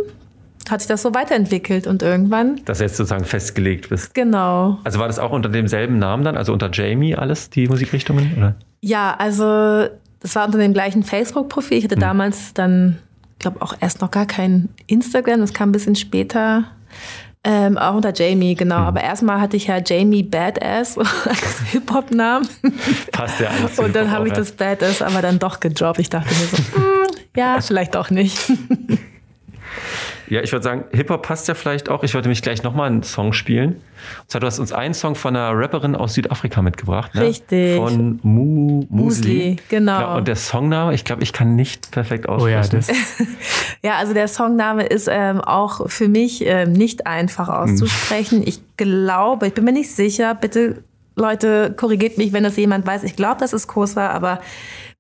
[0.69, 2.61] hat sich das so weiterentwickelt und irgendwann.
[2.65, 4.13] Dass du jetzt sozusagen festgelegt bist.
[4.13, 4.79] Genau.
[4.83, 8.33] Also war das auch unter demselben Namen dann, also unter Jamie alles, die Musikrichtungen?
[8.37, 8.55] Oder?
[8.81, 9.87] Ja, also
[10.19, 11.77] das war unter dem gleichen Facebook-Profil.
[11.77, 12.01] Ich hatte hm.
[12.01, 12.97] damals dann,
[13.39, 16.65] glaube auch erst noch gar kein Instagram, das kam ein bisschen später.
[17.43, 18.79] Ähm, auch unter Jamie, genau.
[18.79, 18.85] Mhm.
[18.85, 22.47] Aber erstmal hatte ich ja Jamie Badass als Hip-Hop-Namen.
[23.11, 23.79] Passt ja alles.
[23.79, 25.99] Und dann habe ich das Badass aber dann doch gedroppt.
[25.99, 28.37] Ich dachte mir so, mm, ja, vielleicht auch nicht.
[30.31, 32.03] Ja, ich würde sagen, Hip-Hop passt ja vielleicht auch.
[32.03, 33.71] Ich wollte mich gleich nochmal einen Song spielen.
[33.71, 37.13] Und zwar, du hast uns einen Song von einer Rapperin aus Südafrika mitgebracht.
[37.15, 37.23] Ne?
[37.23, 37.75] Richtig.
[37.75, 39.57] Von Mu Musli.
[39.67, 39.99] Genau.
[39.99, 40.15] genau.
[40.15, 42.55] Und der Songname, ich glaube, ich kann nicht perfekt aussprechen.
[42.55, 42.87] Oh ja, das.
[43.83, 48.39] ja, also der Songname ist ähm, auch für mich ähm, nicht einfach auszusprechen.
[48.39, 48.47] Hm.
[48.47, 50.81] Ich glaube, ich bin mir nicht sicher, bitte
[51.15, 53.03] Leute, korrigiert mich, wenn das jemand weiß.
[53.03, 54.39] Ich glaube, dass es Kosa, aber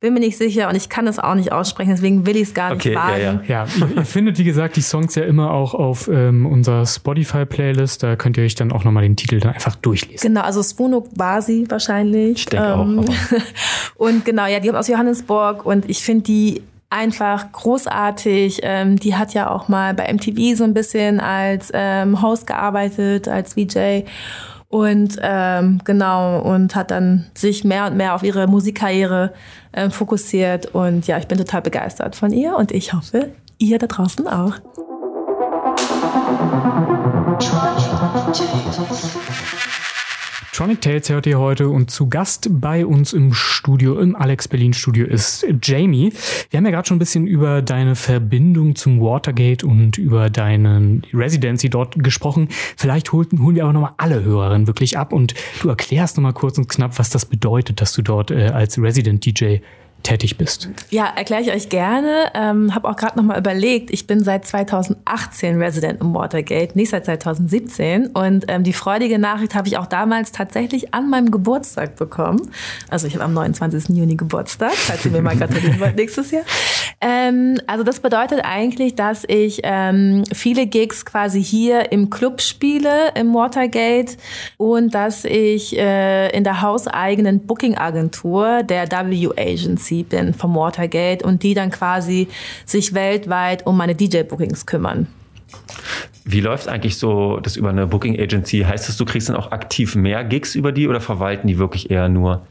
[0.01, 2.53] bin mir nicht sicher und ich kann es auch nicht aussprechen, deswegen will ich es
[2.55, 3.41] gar nicht okay, wagen.
[3.47, 3.65] Ja, ja.
[3.65, 8.01] ja ihr, ihr, findet, wie gesagt, die Songs ja immer auch auf ähm, unserer Spotify-Playlist.
[8.01, 10.27] Da könnt ihr euch dann auch nochmal den Titel dann einfach durchlesen.
[10.27, 12.39] Genau, also Svunuk war sie wahrscheinlich.
[12.39, 13.05] Ich denke ähm, auch.
[13.95, 18.61] und genau, ja, die kommt aus Johannesburg und ich finde die einfach großartig.
[18.63, 23.27] Ähm, die hat ja auch mal bei MTV so ein bisschen als ähm, Host gearbeitet,
[23.27, 24.03] als VJ.
[24.71, 29.33] Und ähm, genau, und hat dann sich mehr und mehr auf ihre Musikkarriere
[29.73, 30.67] äh, fokussiert.
[30.73, 34.55] Und ja, ich bin total begeistert von ihr und ich hoffe, ihr da draußen auch.
[40.53, 44.73] Tronic Tales hört ihr heute und zu Gast bei uns im Studio, im Alex Berlin
[44.73, 46.11] Studio ist Jamie.
[46.49, 51.01] Wir haben ja gerade schon ein bisschen über deine Verbindung zum Watergate und über deine
[51.13, 52.49] Residency dort gesprochen.
[52.75, 56.57] Vielleicht holen, holen wir aber nochmal alle Hörerinnen wirklich ab und du erklärst nochmal kurz
[56.57, 59.59] und knapp, was das bedeutet, dass du dort äh, als Resident DJ
[60.03, 60.69] tätig bist.
[60.89, 62.31] Ja, erkläre ich euch gerne.
[62.33, 66.89] Ähm, habe auch gerade noch mal überlegt, ich bin seit 2018 Resident im Watergate, nicht
[66.89, 68.07] seit 2017.
[68.07, 72.51] Und ähm, die freudige Nachricht habe ich auch damals tatsächlich an meinem Geburtstag bekommen.
[72.89, 73.95] Also ich habe am 29.
[73.95, 76.43] Juni Geburtstag, falls ihr mir mal gratulieren wollt nächstes Jahr.
[77.01, 83.11] Ähm, also das bedeutet eigentlich, dass ich ähm, viele Gigs quasi hier im Club spiele,
[83.15, 84.17] im Watergate
[84.57, 91.41] und dass ich äh, in der hauseigenen Booking-Agentur der W Agency bin vom Watergate und
[91.41, 92.27] die dann quasi
[92.65, 95.07] sich weltweit um meine DJ-Bookings kümmern.
[96.23, 98.59] Wie läuft eigentlich so das über eine Booking Agency?
[98.59, 101.89] Heißt das, du kriegst dann auch aktiv mehr Gigs über die oder verwalten die wirklich
[101.89, 102.45] eher nur?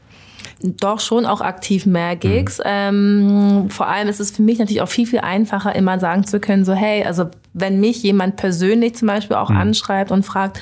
[0.63, 2.59] Doch schon auch aktiv mehr Gigs.
[2.59, 2.65] Mhm.
[2.67, 6.39] Ähm, vor allem ist es für mich natürlich auch viel, viel einfacher, immer sagen zu
[6.39, 9.57] können, so hey, also wenn mich jemand persönlich zum Beispiel auch mhm.
[9.57, 10.61] anschreibt und fragt,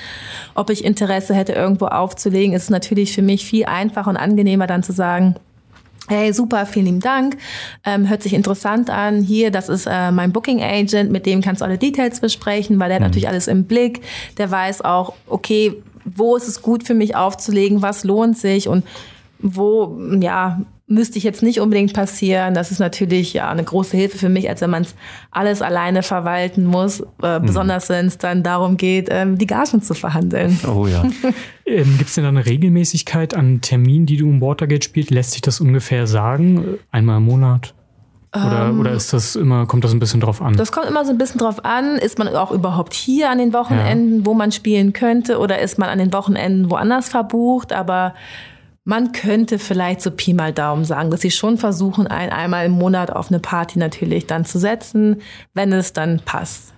[0.54, 4.66] ob ich Interesse hätte, irgendwo aufzulegen, ist es natürlich für mich viel einfacher und angenehmer
[4.66, 5.34] dann zu sagen,
[6.11, 7.37] Hey, super, vielen lieben Dank.
[7.84, 9.20] Ähm, hört sich interessant an.
[9.20, 12.88] Hier, das ist äh, mein Booking Agent, mit dem kannst du alle Details besprechen, weil
[12.88, 13.04] der mhm.
[13.04, 14.00] hat natürlich alles im Blick.
[14.38, 15.74] Der weiß auch, okay,
[16.06, 18.84] wo ist es gut für mich aufzulegen, was lohnt sich und
[19.40, 22.55] wo, ja, müsste ich jetzt nicht unbedingt passieren.
[22.55, 24.94] Das ist natürlich ja eine große Hilfe für mich, als wenn man es
[25.31, 27.46] alles alleine verwalten muss, äh, mhm.
[27.46, 30.59] besonders wenn es dann darum geht, ähm, die Gagen zu verhandeln.
[30.66, 31.05] Oh ja.
[31.66, 35.11] ähm, Gibt es denn da eine Regelmäßigkeit an Terminen, die du im Watergate spielst?
[35.11, 36.79] Lässt sich das ungefähr sagen?
[36.90, 37.74] Einmal im Monat?
[38.35, 40.57] Oder, Ähm, oder ist das immer, kommt das ein bisschen drauf an?
[40.57, 41.96] Das kommt immer so ein bisschen drauf an.
[41.96, 45.88] Ist man auch überhaupt hier an den Wochenenden, wo man spielen könnte, oder ist man
[45.88, 47.72] an den Wochenenden woanders verbucht?
[47.72, 48.14] Aber
[48.88, 52.72] man könnte vielleicht so Pi mal Daumen sagen, dass sie schon versuchen, ein einmal im
[52.72, 55.20] Monat auf eine Party natürlich dann zu setzen,
[55.53, 56.72] wenn es dann passt.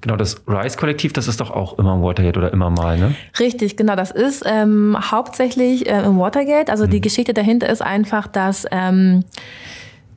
[0.00, 3.14] Genau, das Rise-Kollektiv, das ist doch auch immer im Watergate oder immer mal, ne?
[3.38, 3.94] Richtig, genau.
[3.94, 6.68] Das ist ähm, hauptsächlich äh, im Watergate.
[6.68, 9.22] Also die Geschichte dahinter ist einfach, dass ähm,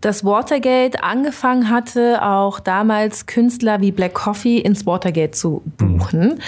[0.02, 6.40] das Watergate angefangen hatte, auch damals Künstler wie Black Coffee ins Watergate zu buchen,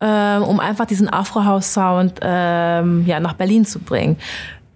[0.00, 4.16] ähm, um einfach diesen Afro-House-Sound ähm, ja, nach Berlin zu bringen.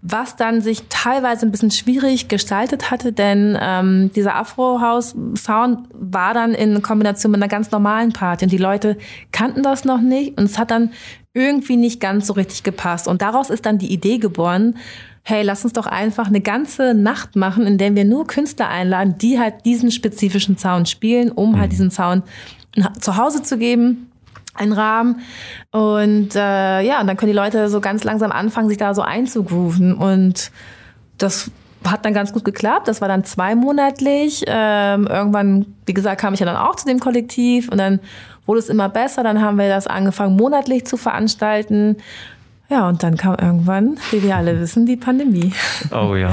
[0.04, 6.54] Was dann sich teilweise ein bisschen schwierig gestaltet hatte, denn ähm, dieser Afro-House-Sound war dann
[6.54, 8.96] in Kombination mit einer ganz normalen Party und die Leute
[9.30, 10.90] kannten das noch nicht und es hat dann
[11.34, 13.06] irgendwie nicht ganz so richtig gepasst.
[13.08, 14.76] Und daraus ist dann die Idee geboren,
[15.22, 19.16] hey, lass uns doch einfach eine ganze Nacht machen, in der wir nur Künstler einladen,
[19.18, 22.24] die halt diesen spezifischen Sound spielen, um halt diesen Sound
[23.00, 24.08] zu Hause zu geben
[24.54, 25.20] einen Rahmen.
[25.70, 29.02] Und äh, ja, und dann können die Leute so ganz langsam anfangen, sich da so
[29.02, 29.94] einzugrooven.
[29.94, 30.50] Und
[31.18, 31.50] das
[31.86, 32.88] hat dann ganz gut geklappt.
[32.88, 34.44] Das war dann zweimonatlich.
[34.46, 38.00] Ähm, irgendwann, wie gesagt, kam ich ja dann auch zu dem Kollektiv und dann
[38.46, 39.22] wurde es immer besser.
[39.22, 41.96] Dann haben wir das angefangen, monatlich zu veranstalten.
[42.72, 45.52] Ja, und dann kam irgendwann, wie wir alle wissen, die Pandemie.
[45.90, 46.32] Oh ja.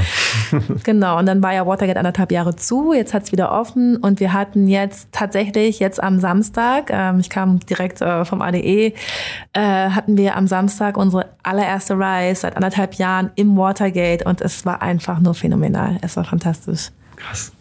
[0.85, 4.31] Genau, und dann war ja Watergate anderthalb Jahre zu, jetzt hat's wieder offen und wir
[4.31, 8.93] hatten jetzt tatsächlich jetzt am Samstag, ähm, ich kam direkt äh, vom ADE, äh,
[9.53, 14.81] hatten wir am Samstag unsere allererste Rise seit anderthalb Jahren im Watergate und es war
[14.81, 15.97] einfach nur phänomenal.
[16.01, 16.91] Es war fantastisch.
[17.17, 17.51] Krass.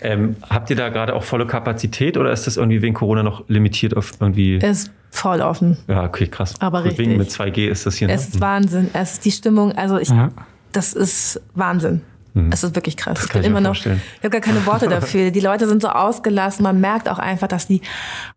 [0.00, 3.46] Ähm, habt ihr da gerade auch volle Kapazität oder ist das irgendwie wegen Corona noch
[3.48, 4.56] limitiert auf irgendwie?
[4.62, 5.76] Es voll offen.
[5.88, 6.54] ja, okay, krass.
[6.60, 7.38] Aber Gut, Wegen richtig.
[7.38, 8.08] mit 2G ist das hier.
[8.08, 8.34] Es ne?
[8.34, 8.90] ist Wahnsinn.
[8.92, 10.30] Es ist die Stimmung, also ich, Ja.
[10.72, 12.02] das ist Wahnsinn.
[12.50, 13.14] Es ist wirklich krass.
[13.14, 15.30] Das Ich kann bin ich mir immer noch, ich habe gar keine Worte dafür.
[15.30, 16.64] Die Leute sind so ausgelassen.
[16.64, 17.80] Man merkt auch einfach, dass die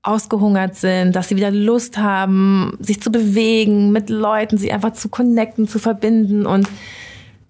[0.03, 5.09] ausgehungert sind, dass sie wieder Lust haben, sich zu bewegen, mit Leuten, sich einfach zu
[5.09, 6.67] connecten, zu verbinden und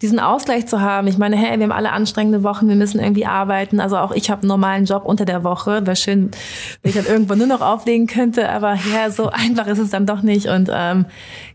[0.02, 1.08] diesen Ausgleich zu haben.
[1.08, 3.80] Ich meine, hey, wir haben alle anstrengende Wochen, wir müssen irgendwie arbeiten.
[3.80, 5.86] Also auch ich habe einen normalen Job unter der Woche.
[5.86, 6.32] Wäre schön,
[6.82, 8.50] wenn ich dann irgendwann nur noch auflegen könnte.
[8.50, 10.48] Aber ja, so einfach ist es dann doch nicht.
[10.48, 11.06] Und ähm,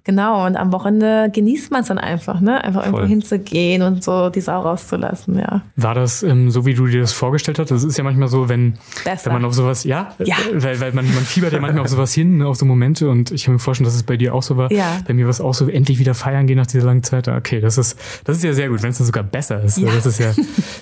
[0.05, 2.63] genau, und am Wochenende genießt man es dann einfach, ne?
[2.65, 3.09] Einfach irgendwo Voll.
[3.09, 5.63] hinzugehen und so die Sau rauszulassen, ja.
[5.77, 7.71] War das ähm, so, wie du dir das vorgestellt hast?
[7.71, 8.75] Das ist ja manchmal so, wenn,
[9.05, 9.27] Besser.
[9.27, 10.37] wenn man auf sowas, ja, Ja.
[10.53, 13.09] Äh, weil, weil man, man fiebert ja manchmal auf sowas hin, ne, auf so Momente
[13.09, 14.73] und ich kann mir vorstellen, dass es bei dir auch so war.
[14.73, 14.99] Ja.
[15.07, 17.29] Bei mir war es auch so, endlich wieder feiern gehen nach dieser langen Zeit.
[17.29, 19.79] Okay, das ist, das ist ja sehr gut, wenn es dann sogar besser ist.
[19.79, 19.92] Ja.
[19.92, 20.33] Das ist ja,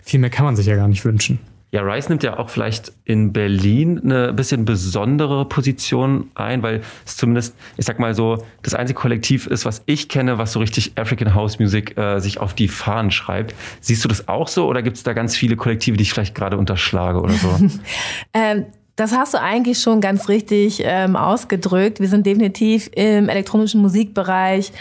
[0.04, 1.38] viel mehr kann man sich ja gar nicht wünschen.
[1.72, 7.16] Ja, Rice nimmt ja auch vielleicht in Berlin eine bisschen besondere Position ein, weil es
[7.16, 10.92] zumindest, ich sag mal so, das einzige Kollektiv ist, was ich kenne, was so richtig
[10.96, 13.54] African House Music äh, sich auf die Fahnen schreibt.
[13.80, 16.34] Siehst du das auch so oder gibt es da ganz viele Kollektive, die ich vielleicht
[16.34, 17.48] gerade unterschlage oder so?
[18.32, 18.66] Ähm,
[19.00, 22.00] das hast du eigentlich schon ganz richtig ähm, ausgedrückt.
[22.00, 24.72] Wir sind definitiv im elektronischen Musikbereich,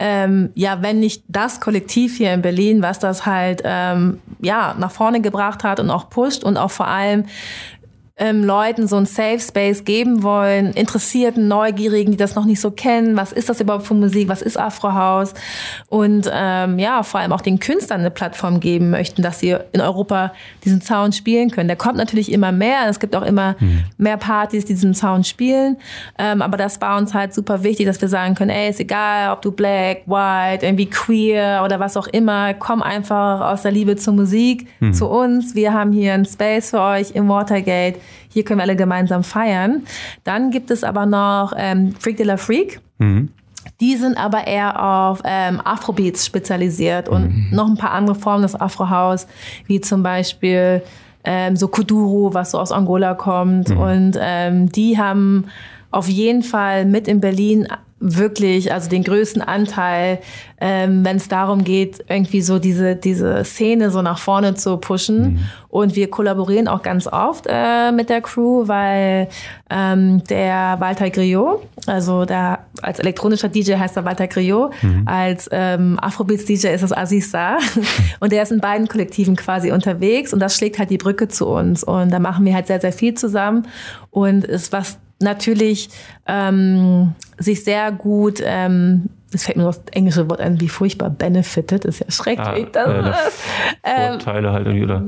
[0.00, 4.90] ähm, ja, wenn nicht das Kollektiv hier in Berlin, was das halt ähm, ja nach
[4.90, 7.26] vorne gebracht hat und auch pusht und auch vor allem
[8.18, 12.70] ähm, Leuten so ein Safe Space geben wollen, Interessierten, Neugierigen, die das noch nicht so
[12.70, 13.16] kennen.
[13.16, 14.28] Was ist das überhaupt für Musik?
[14.28, 15.34] Was ist Afro House?
[15.88, 19.80] Und ähm, ja, vor allem auch den Künstlern eine Plattform geben möchten, dass sie in
[19.80, 20.32] Europa
[20.64, 21.68] diesen Sound spielen können.
[21.68, 22.88] Der kommt natürlich immer mehr.
[22.88, 23.56] Es gibt auch immer
[23.96, 25.76] mehr Partys, die diesen Sound spielen.
[26.18, 29.32] Ähm, aber das war uns halt super wichtig, dass wir sagen können, ey, ist egal,
[29.32, 33.96] ob du black, white, irgendwie queer oder was auch immer, komm einfach aus der Liebe
[33.96, 35.54] zur Musik zu uns.
[35.54, 37.98] Wir haben hier einen Space für euch im Watergate.
[38.28, 39.82] Hier können wir alle gemeinsam feiern.
[40.24, 42.80] Dann gibt es aber noch ähm, Freak de la Freak.
[43.80, 48.58] Die sind aber eher auf ähm, Afrobeats spezialisiert und noch ein paar andere Formen des
[48.58, 49.26] Afrohaus,
[49.66, 50.82] wie zum Beispiel
[51.24, 53.70] ähm, so Kuduro, was so aus Angola kommt.
[53.70, 55.46] Und ähm, die haben
[55.90, 57.68] auf jeden Fall mit in Berlin
[58.00, 60.20] wirklich, also den größten Anteil,
[60.60, 65.48] ähm, wenn es darum geht, irgendwie so diese, diese Szene so nach vorne zu pushen.
[65.68, 69.28] Und wir kollaborieren auch ganz oft äh, mit der Crew, weil
[69.68, 74.72] ähm, der Walter Griot, also der als elektronischer DJ heißt er Walter Griot,
[75.04, 77.58] als ähm, Afrobeats-DJ ist es Aziz Sa.
[78.20, 81.46] Und der ist in beiden Kollektiven quasi unterwegs und das schlägt halt die Brücke zu
[81.46, 81.82] uns.
[81.82, 83.66] Und da machen wir halt sehr, sehr viel zusammen.
[84.10, 85.90] Und ist was natürlich
[86.26, 91.10] ähm, sich sehr gut, ähm, es fällt mir noch das englische Wort ein, wie furchtbar
[91.10, 92.66] benefited, ist ja schrecklich.
[92.68, 93.14] Ah, das, äh, da-
[93.84, 95.02] ähm, Vorteile halt irgendwie, oder?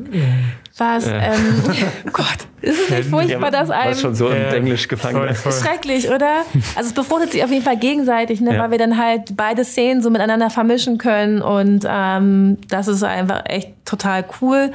[0.77, 1.16] was, äh.
[1.16, 1.62] ähm,
[2.07, 2.27] oh Gott,
[2.61, 5.53] ist es nicht furchtbar, dass was einem schon so im Äh, Englisch gefangen voll.
[5.53, 6.42] Schrecklich, oder?
[6.77, 8.55] Also es befruchtet sich auf jeden Fall gegenseitig, ne?
[8.57, 8.62] Ja.
[8.62, 13.42] weil wir dann halt beide Szenen so miteinander vermischen können und ähm, das ist einfach
[13.46, 14.70] echt total cool.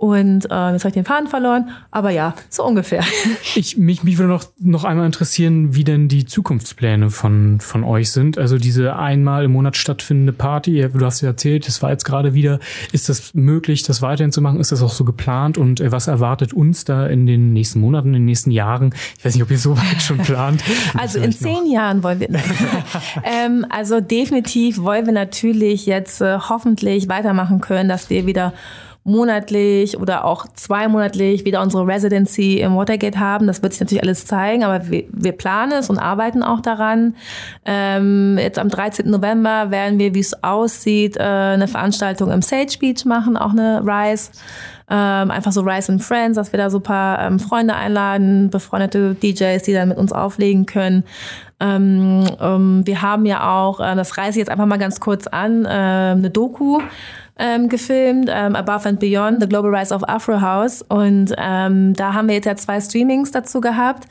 [0.00, 1.72] Und äh, jetzt habe ich den Faden verloren.
[1.90, 3.04] Aber ja, so ungefähr.
[3.54, 8.10] Ich, mich, mich würde noch, noch einmal interessieren, wie denn die Zukunftspläne von, von euch
[8.10, 8.38] sind.
[8.38, 12.32] Also diese einmal im Monat stattfindende Party, du hast ja erzählt, das war jetzt gerade
[12.32, 12.60] wieder.
[12.92, 14.60] Ist das möglich, das weiterhin zu machen?
[14.60, 15.58] Ist das auch so geplant?
[15.58, 18.94] Und äh, was erwartet uns da in den nächsten Monaten, in den nächsten Jahren?
[19.18, 20.62] Ich weiß nicht, ob ihr so weit schon plant.
[20.96, 21.72] Also in zehn noch.
[21.72, 22.28] Jahren wollen wir.
[23.24, 28.52] ähm, also definitiv wollen wir natürlich jetzt äh, hoffentlich weitermachen können, dass wir wieder
[29.04, 33.46] monatlich oder auch zweimonatlich wieder unsere Residency im Watergate haben.
[33.46, 37.16] Das wird sich natürlich alles zeigen, aber wir, wir planen es und arbeiten auch daran.
[37.64, 39.10] Ähm, jetzt am 13.
[39.10, 43.82] November werden wir, wie es aussieht, äh, eine Veranstaltung im Sage Beach machen, auch eine
[43.84, 44.32] Rise.
[44.92, 48.50] Ähm, einfach so Rise and Friends, dass wir da so ein paar ähm, Freunde einladen,
[48.50, 51.04] befreundete DJs, die dann mit uns auflegen können.
[51.60, 55.28] Ähm, ähm, wir haben ja auch, äh, das reiße ich jetzt einfach mal ganz kurz
[55.28, 56.80] an, äh, eine Doku
[57.40, 60.82] ähm, gefilmt, ähm, Above and Beyond, The Global Rise of Afro House.
[60.82, 64.06] Und ähm, da haben wir jetzt ja zwei Streamings dazu gehabt.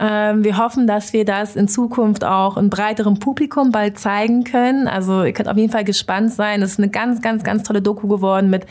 [0.00, 4.88] Ähm, wir hoffen, dass wir das in Zukunft auch in breiterem Publikum bald zeigen können.
[4.88, 6.60] Also ihr könnt auf jeden Fall gespannt sein.
[6.60, 8.66] Es ist eine ganz, ganz, ganz tolle Doku geworden mit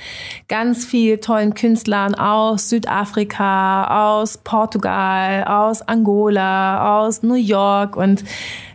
[0.50, 7.96] ganz viel tollen Künstlern aus Südafrika, aus Portugal, aus Angola, aus New York.
[7.96, 8.26] Und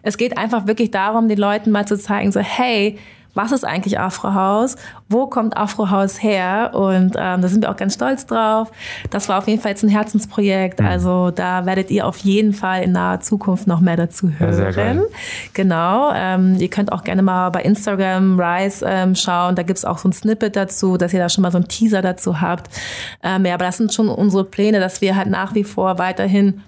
[0.02, 2.98] es geht einfach wirklich darum, den Leuten mal zu zeigen, so hey,
[3.36, 4.76] was ist eigentlich Afrohaus,
[5.08, 8.72] wo kommt Afrohaus her und ähm, da sind wir auch ganz stolz drauf.
[9.10, 10.86] Das war auf jeden Fall jetzt ein Herzensprojekt, mhm.
[10.86, 14.98] also da werdet ihr auf jeden Fall in naher Zukunft noch mehr dazu hören.
[14.98, 15.04] Ja,
[15.52, 19.98] genau, ähm, ihr könnt auch gerne mal bei Instagram Rise ähm, schauen, da gibt's auch
[19.98, 22.70] so ein Snippet dazu, dass ihr da schon mal so einen Teaser dazu habt.
[23.22, 26.62] Ähm, ja, aber das sind schon unsere Pläne, dass wir halt nach wie vor weiterhin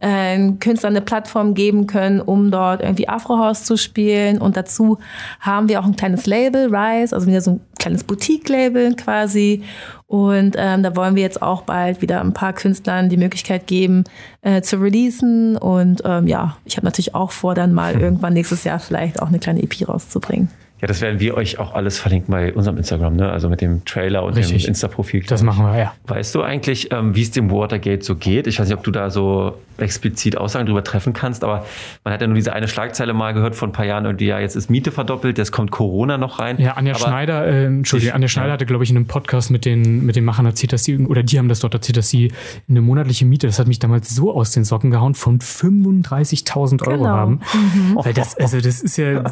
[0.00, 4.38] äh, Künstlern eine Plattform geben können, um dort irgendwie Afrohaus zu spielen.
[4.38, 4.98] Und dazu
[5.40, 9.62] haben wir auch ein kleines Label, Rise, also wieder so ein kleines Boutique-Label quasi.
[10.06, 14.04] Und ähm, da wollen wir jetzt auch bald wieder ein paar Künstlern die Möglichkeit geben,
[14.42, 15.56] äh, zu releasen.
[15.56, 19.28] Und ähm, ja, ich habe natürlich auch vor, dann mal irgendwann nächstes Jahr vielleicht auch
[19.28, 20.48] eine kleine EP rauszubringen.
[20.80, 23.30] Ja, das werden wir euch auch alles verlinken bei unserem Instagram, ne?
[23.30, 24.62] Also mit dem Trailer und Richtig.
[24.62, 25.24] dem Insta-Profil.
[25.24, 25.92] Das machen wir, ja.
[26.06, 28.46] Weißt du eigentlich, ähm, wie es dem Watergate so geht?
[28.46, 31.66] Ich weiß nicht, ob du da so explizit Aussagen drüber treffen kannst, aber
[32.04, 34.38] man hat ja nur diese eine Schlagzeile mal gehört vor ein paar Jahren und ja,
[34.38, 36.58] jetzt ist Miete verdoppelt, jetzt kommt Corona noch rein.
[36.58, 38.52] Ja, Anja aber Schneider, äh, Entschuldigung, Anja Schneider ja.
[38.54, 41.22] hatte, glaube ich, in einem Podcast mit den, mit den Machern erzählt, dass sie, oder
[41.22, 42.32] die haben das dort erzählt, dass sie
[42.68, 46.98] eine monatliche Miete, das hat mich damals so aus den Socken gehauen, von 35.000 Euro
[46.98, 47.08] genau.
[47.08, 47.40] haben.
[47.52, 47.98] Mhm.
[48.02, 49.24] Weil das, also das ist ja,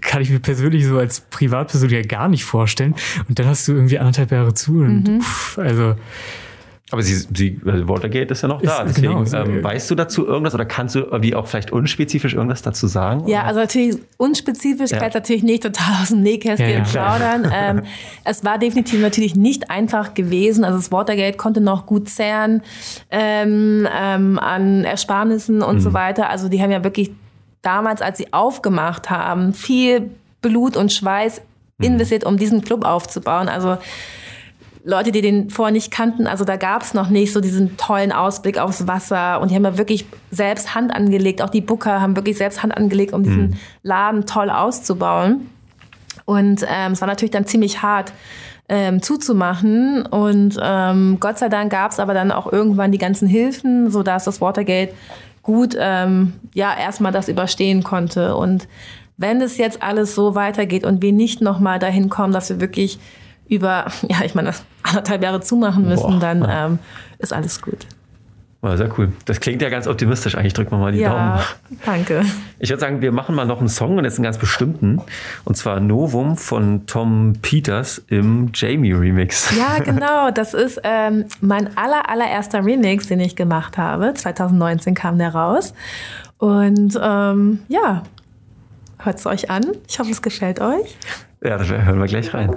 [0.00, 2.94] kann ich mir persönlich so als Privat Privatperson ja gar nicht vorstellen.
[3.28, 5.20] Und dann hast du irgendwie anderthalb Jahre zu und mhm.
[5.20, 5.94] pff, also.
[6.92, 8.82] Aber sie, sie, also Watergate ist ja noch da.
[8.82, 12.34] Ist, Deswegen, genau, ähm, weißt du dazu irgendwas oder kannst du irgendwie auch vielleicht unspezifisch
[12.34, 13.26] irgendwas dazu sagen?
[13.28, 13.48] Ja, oder?
[13.48, 14.98] also natürlich unspezifisch ja.
[14.98, 16.84] kann ich natürlich nicht total aus dem Nähkästchen ja, ja.
[16.84, 17.50] plaudern.
[17.50, 17.82] ähm,
[18.24, 20.64] es war definitiv natürlich nicht einfach gewesen.
[20.64, 22.60] Also das Watergate konnte noch gut zehren
[23.10, 25.80] ähm, ähm, an Ersparnissen und mhm.
[25.80, 26.28] so weiter.
[26.28, 27.10] Also die haben ja wirklich
[27.62, 30.10] damals, als sie aufgemacht haben, viel
[30.42, 31.40] Blut und Schweiß
[31.78, 31.86] mhm.
[31.86, 33.48] investiert, um diesen Club aufzubauen.
[33.48, 33.78] Also
[34.84, 38.10] Leute, die den vorher nicht kannten, also da gab es noch nicht so diesen tollen
[38.10, 42.16] Ausblick aufs Wasser und die haben ja wirklich selbst Hand angelegt, auch die Booker haben
[42.16, 43.54] wirklich selbst Hand angelegt, um diesen mhm.
[43.82, 45.48] Laden toll auszubauen.
[46.24, 48.12] Und ähm, es war natürlich dann ziemlich hart
[48.68, 53.28] ähm, zuzumachen und ähm, Gott sei Dank gab es aber dann auch irgendwann die ganzen
[53.28, 54.94] Hilfen, sodass das Watergate
[55.42, 58.68] gut ähm, ja erstmal das überstehen konnte und
[59.16, 62.98] wenn es jetzt alles so weitergeht und wir nicht nochmal dahin kommen, dass wir wirklich
[63.48, 64.52] über, ja, ich meine,
[64.82, 66.78] anderthalb Jahre zumachen müssen, Boah, dann ähm,
[67.18, 67.86] ist alles gut.
[68.64, 69.10] Ja, sehr cool.
[69.24, 70.36] Das klingt ja ganz optimistisch.
[70.36, 71.44] Eigentlich drücken wir mal die ja, Daumen.
[71.84, 72.24] Danke.
[72.60, 75.02] Ich würde sagen, wir machen mal noch einen Song und jetzt einen ganz bestimmten.
[75.44, 79.52] Und zwar Novum von Tom Peters im Jamie Remix.
[79.56, 80.30] Ja, genau.
[80.30, 84.14] Das ist ähm, mein aller, allererster Remix, den ich gemacht habe.
[84.14, 85.74] 2019 kam der raus.
[86.38, 88.04] Und ähm, ja,
[89.04, 89.64] Hört es euch an.
[89.88, 90.96] Ich hoffe, es gefällt euch.
[91.42, 92.54] Ja, das hören wir gleich rein.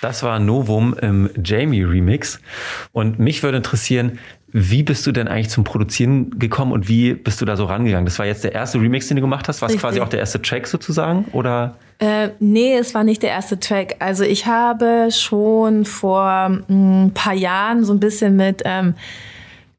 [0.00, 2.38] Das war Novum im Jamie Remix.
[2.92, 4.18] Und mich würde interessieren,
[4.52, 8.04] wie bist du denn eigentlich zum Produzieren gekommen und wie bist du da so rangegangen?
[8.04, 9.62] Das war jetzt der erste Remix, den du gemacht hast.
[9.62, 11.24] War es quasi auch der erste Track sozusagen?
[11.32, 11.76] Oder?
[12.00, 13.96] Äh, nee, es war nicht der erste Track.
[13.98, 16.22] Also ich habe schon vor
[16.68, 18.94] ein mm, paar Jahren so ein bisschen mit ähm,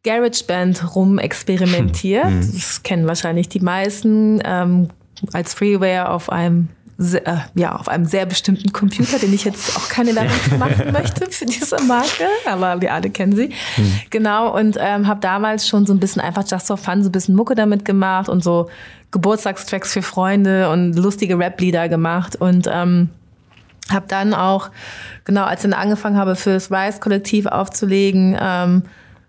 [0.04, 2.26] GarageBand rumexperimentiert.
[2.26, 2.52] Hm.
[2.54, 4.42] Das kennen wahrscheinlich die meisten.
[4.44, 4.90] Ähm,
[5.34, 9.76] als Freeware auf einem sehr, äh, ja, auf einem sehr bestimmten Computer, den ich jetzt
[9.76, 13.50] auch keine Werbung machen möchte für diese Marke, aber wir alle kennen sie.
[13.76, 14.00] Hm.
[14.10, 17.12] Genau, und ähm, habe damals schon so ein bisschen einfach just for fun, so ein
[17.12, 18.70] bisschen Mucke damit gemacht und so
[19.12, 23.10] Geburtstagstracks für Freunde und lustige Rap-Lieder gemacht und ähm,
[23.90, 24.72] habe dann auch,
[25.26, 28.84] genau als ich dann angefangen habe, fürs Rise-Kollektiv aufzulegen, ähm,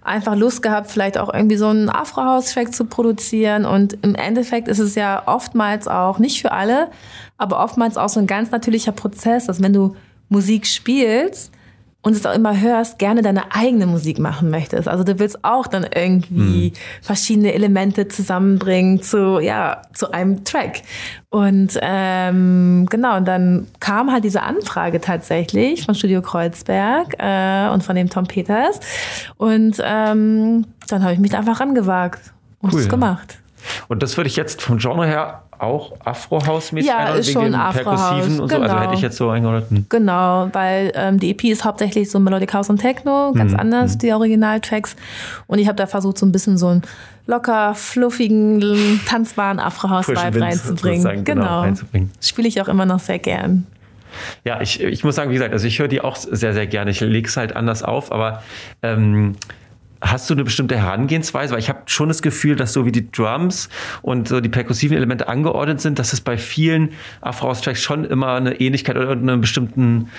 [0.07, 3.65] einfach Lust gehabt, vielleicht auch irgendwie so einen Afro-House-Track zu produzieren.
[3.65, 6.89] Und im Endeffekt ist es ja oftmals auch, nicht für alle,
[7.39, 9.97] aber oftmals auch so ein ganz natürlicher Prozess, dass wenn du
[10.29, 11.53] Musik spielst,
[12.07, 14.87] und es auch immer hörst, gerne deine eigene Musik machen möchtest.
[14.87, 17.03] Also du willst auch dann irgendwie mhm.
[17.03, 20.83] verschiedene Elemente zusammenbringen zu, ja, zu einem Track.
[21.31, 27.83] Und ähm, genau, und dann kam halt diese Anfrage tatsächlich von Studio Kreuzberg äh, und
[27.83, 28.79] von dem Tom Peters.
[29.37, 32.21] Und ähm, dann habe ich mich einfach rangewagt
[32.61, 33.41] und es gemacht.
[33.89, 38.39] Und das würde ich jetzt vom Genre her auch Afro-House-mäßig ja, ist schon Afro-House.
[38.39, 38.49] und genau.
[38.49, 38.63] so.
[38.63, 39.01] Also hätte ich genau.
[39.01, 39.71] jetzt so eingeordnet.
[39.71, 39.87] Hm.
[39.89, 43.61] Genau, weil ähm, die EP ist hauptsächlich so Melodic House und Techno, ganz mhm.
[43.61, 43.99] anders, hm.
[44.01, 44.97] die Originaltracks.
[45.47, 46.83] Und ich habe da versucht, so ein bisschen so einen
[47.27, 51.25] locker, fluffigen, tanzbaren Afro-House-Vibe reinzubringen.
[51.25, 51.63] Genau.
[51.63, 52.09] genau.
[52.21, 53.67] Spiele ich auch immer noch sehr gern.
[54.45, 56.91] Ja, ich, ich muss sagen, wie gesagt, also ich höre die auch sehr, sehr gerne.
[56.91, 58.43] Ich lege es halt anders auf, aber
[58.83, 59.37] ähm,
[60.07, 61.53] Hast du eine bestimmte Herangehensweise?
[61.53, 63.69] Weil ich habe schon das Gefühl, dass so wie die Drums
[64.03, 66.91] und so die perkussiven Elemente angeordnet sind, dass es bei vielen
[67.21, 70.11] Afro-Tracks schon immer eine Ähnlichkeit oder einen bestimmten,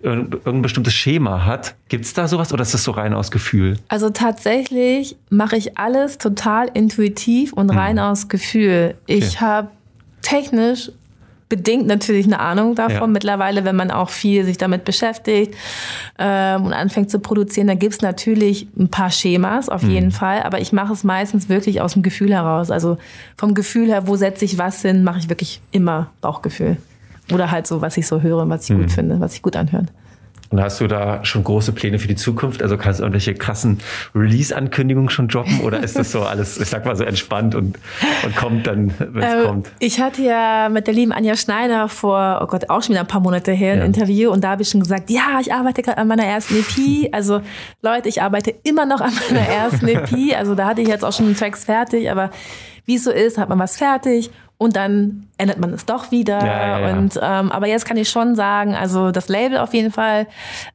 [0.00, 1.74] irgendein bestimmtes Schema hat.
[1.88, 3.78] Gibt es da sowas oder ist das so rein aus Gefühl?
[3.88, 8.02] Also tatsächlich mache ich alles total intuitiv und rein mhm.
[8.02, 8.94] aus Gefühl.
[9.06, 9.36] Ich okay.
[9.40, 9.68] habe
[10.22, 10.90] technisch
[11.48, 13.06] bedingt natürlich eine Ahnung davon ja.
[13.06, 15.54] mittlerweile, wenn man auch viel sich damit beschäftigt
[16.18, 17.68] ähm, und anfängt zu produzieren.
[17.68, 19.90] Da gibt's natürlich ein paar Schemas auf mhm.
[19.90, 22.70] jeden Fall, aber ich mache es meistens wirklich aus dem Gefühl heraus.
[22.70, 22.98] Also
[23.36, 26.78] vom Gefühl her, wo setze ich was hin, mache ich wirklich immer Bauchgefühl.
[27.32, 28.82] Oder halt so, was ich so höre, was ich mhm.
[28.82, 29.86] gut finde, was sich gut anhört.
[30.50, 32.62] Und hast du da schon große Pläne für die Zukunft?
[32.62, 33.80] Also kannst du irgendwelche krassen
[34.14, 35.60] Release-Ankündigungen schon droppen?
[35.60, 37.78] Oder ist das so alles, ich sag mal so entspannt und,
[38.24, 39.72] und kommt dann, wenn es äh, kommt?
[39.78, 43.08] Ich hatte ja mit der lieben Anja Schneider vor, oh Gott, auch schon wieder ein
[43.08, 43.84] paar Monate her ein ja.
[43.84, 47.12] Interview und da habe ich schon gesagt, ja, ich arbeite gerade an meiner ersten EP.
[47.12, 47.40] Also
[47.82, 50.36] Leute, ich arbeite immer noch an meiner ersten EP.
[50.36, 52.30] Also da hatte ich jetzt auch schon Tracks fertig, aber
[52.84, 56.38] wie es so ist, hat man was fertig und dann ändert man es doch wieder.
[56.38, 56.96] Ja, ja, ja.
[56.96, 60.26] Und ähm, aber jetzt kann ich schon sagen, also das Label auf jeden Fall,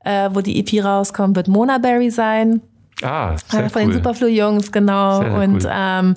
[0.03, 2.61] äh, wo die EP rauskommt, wird Mona Berry sein.
[3.03, 3.87] Ah, sehr Von cool.
[3.87, 5.21] den Superflu-Jungs, genau.
[5.21, 5.71] Sehr, sehr und cool.
[5.73, 6.15] ähm,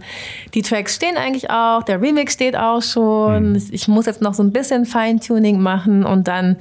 [0.52, 3.52] die Tracks stehen eigentlich auch, der Remix steht auch schon.
[3.52, 3.68] Mhm.
[3.70, 6.56] Ich muss jetzt noch so ein bisschen Feintuning machen und dann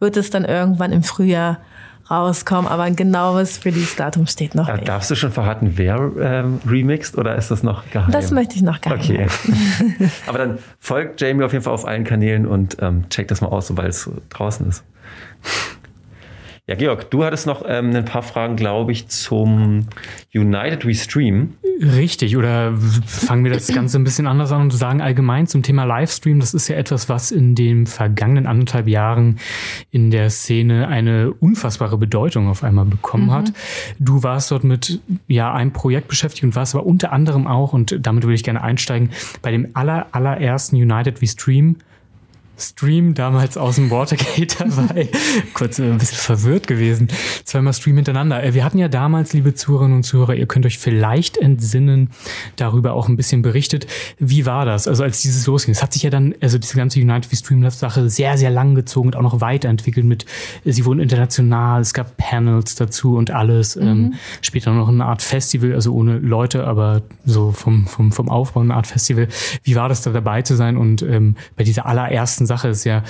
[0.00, 1.58] wird es dann irgendwann im Frühjahr
[2.10, 4.88] rauskommen, aber ein genaues Release-Datum steht noch nicht.
[4.88, 8.10] Darfst du schon verraten, wer ähm, remixt oder ist das noch geheim?
[8.10, 8.98] Das möchte ich noch geheim.
[9.00, 9.26] Okay.
[10.26, 13.48] aber dann folgt Jamie auf jeden Fall auf allen Kanälen und ähm, checkt das mal
[13.48, 14.84] aus, sobald es draußen ist.
[16.70, 19.86] Ja, Georg, du hattest noch ähm, ein paar Fragen, glaube ich, zum
[20.32, 21.54] United We Stream.
[21.82, 22.72] Richtig, oder
[23.06, 26.54] fangen wir das Ganze ein bisschen anders an und sagen allgemein zum Thema Livestream, das
[26.54, 29.40] ist ja etwas, was in den vergangenen anderthalb Jahren
[29.90, 33.32] in der Szene eine unfassbare Bedeutung auf einmal bekommen mhm.
[33.32, 33.52] hat.
[33.98, 37.96] Du warst dort mit ja einem Projekt beschäftigt und warst aber unter anderem auch, und
[38.00, 39.10] damit würde ich gerne einsteigen,
[39.42, 41.78] bei dem aller, allerersten United We Stream
[42.60, 45.08] Stream damals aus dem Watergate dabei.
[45.54, 47.08] Kurz ein bisschen verwirrt gewesen.
[47.44, 48.42] Zweimal Stream hintereinander.
[48.42, 52.10] Äh, wir hatten ja damals, liebe Zuhörerinnen und Zuhörer, ihr könnt euch vielleicht entsinnen,
[52.56, 53.86] darüber auch ein bisschen berichtet.
[54.18, 54.86] Wie war das?
[54.86, 55.72] Also als dieses losging.
[55.72, 58.74] Es hat sich ja dann, also diese ganze United We Stream Sache sehr, sehr lang
[58.74, 60.26] gezogen und auch noch weiterentwickelt mit,
[60.64, 63.76] sie wurden international, es gab Panels dazu und alles.
[63.76, 63.82] Mhm.
[63.82, 68.60] Ähm, später noch eine Art Festival, also ohne Leute, aber so vom, vom, vom Aufbau
[68.60, 69.28] eine Art Festival.
[69.62, 73.04] Wie war das da dabei zu sein und ähm, bei dieser allerersten Sache ist ja,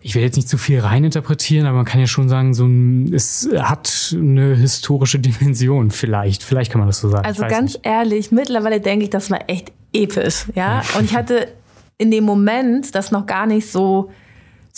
[0.00, 3.12] ich will jetzt nicht zu viel reininterpretieren, aber man kann ja schon sagen, so ein,
[3.12, 6.42] es hat eine historische Dimension, vielleicht.
[6.42, 7.24] Vielleicht kann man das so sagen.
[7.24, 7.86] Also ganz nicht.
[7.86, 10.82] ehrlich, mittlerweile denke ich, das war echt episch, ja.
[10.96, 11.48] Und ich hatte
[11.96, 14.10] in dem Moment das noch gar nicht so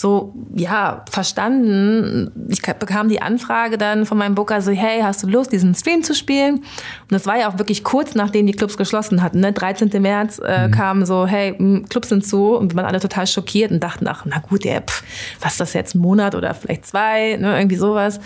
[0.01, 2.31] so, ja, verstanden.
[2.49, 6.01] Ich bekam die Anfrage dann von meinem Booker so, hey, hast du Lust, diesen Stream
[6.03, 6.55] zu spielen?
[6.55, 9.39] Und das war ja auch wirklich kurz, nachdem die Clubs geschlossen hatten.
[9.39, 9.53] Ne?
[9.53, 9.89] 13.
[10.01, 10.71] März äh, mhm.
[10.71, 11.53] kam so, hey,
[11.87, 12.55] Clubs sind zu.
[12.55, 15.03] Und wir waren alle total schockiert und dachten, ach, na gut, ja, pff,
[15.39, 17.55] was ist das jetzt, ein Monat oder vielleicht zwei, ne?
[17.57, 18.19] irgendwie sowas.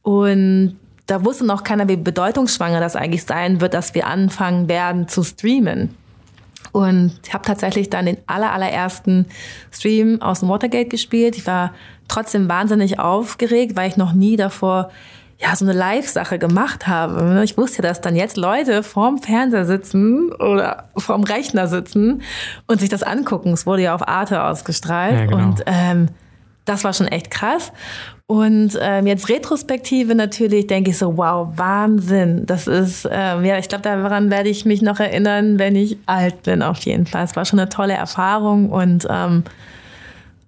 [0.00, 5.08] Und da wusste noch keiner, wie bedeutungsschwanger das eigentlich sein wird, dass wir anfangen werden
[5.08, 5.94] zu streamen.
[6.72, 9.26] Und ich habe tatsächlich dann den aller, allerersten
[9.72, 11.36] Stream aus dem Watergate gespielt.
[11.36, 11.72] Ich war
[12.08, 14.90] trotzdem wahnsinnig aufgeregt, weil ich noch nie davor
[15.40, 17.42] ja, so eine Live-Sache gemacht habe.
[17.44, 22.22] Ich wusste ja, dass dann jetzt Leute vorm Fernseher sitzen oder vorm Rechner sitzen
[22.66, 23.52] und sich das angucken.
[23.52, 25.14] Es wurde ja auf Arte ausgestrahlt.
[25.14, 25.36] Ja, genau.
[25.36, 26.08] Und ähm,
[26.68, 27.72] das war schon echt krass.
[28.26, 32.44] Und ähm, jetzt Retrospektive natürlich denke ich so, wow, Wahnsinn.
[32.44, 36.42] Das ist, ähm, ja, ich glaube, daran werde ich mich noch erinnern, wenn ich alt
[36.42, 37.24] bin, auf jeden Fall.
[37.24, 39.44] Es war schon eine tolle Erfahrung und ähm,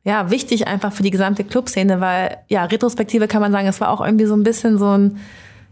[0.05, 3.89] ja, wichtig einfach für die gesamte Clubszene, weil ja, Retrospektive kann man sagen, es war
[3.89, 5.19] auch irgendwie so ein bisschen so ein,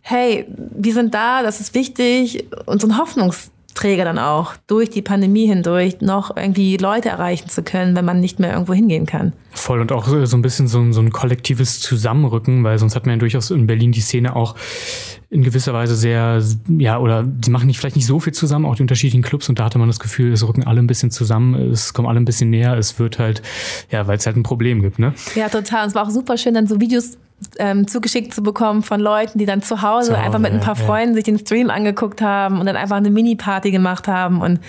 [0.01, 4.91] hey, wir sind da, das ist wichtig und so ein Hoffnungs Träger dann auch, durch
[4.91, 9.07] die Pandemie hindurch noch irgendwie Leute erreichen zu können, wenn man nicht mehr irgendwo hingehen
[9.07, 9.33] kann.
[9.53, 13.07] Voll und auch so ein bisschen so ein, so ein kollektives Zusammenrücken, weil sonst hat
[13.07, 14.57] man ja durchaus in Berlin die Szene auch
[15.31, 18.75] in gewisser Weise sehr, ja, oder die machen nicht vielleicht nicht so viel zusammen, auch
[18.75, 21.71] die unterschiedlichen Clubs und da hatte man das Gefühl, es rücken alle ein bisschen zusammen,
[21.71, 23.43] es kommen alle ein bisschen näher, es wird halt,
[23.91, 25.15] ja, weil es halt ein Problem gibt, ne?
[25.37, 25.83] Ja, total.
[25.83, 27.19] Und es war auch super schön, dann so Videos
[27.59, 30.61] ähm, zugeschickt zu bekommen von Leuten, die dann zu Hause, zu Hause einfach mit ein
[30.61, 31.15] paar ja, Freunden ja.
[31.15, 34.61] sich den Stream angeguckt haben und dann einfach eine Mini-Party gemacht haben und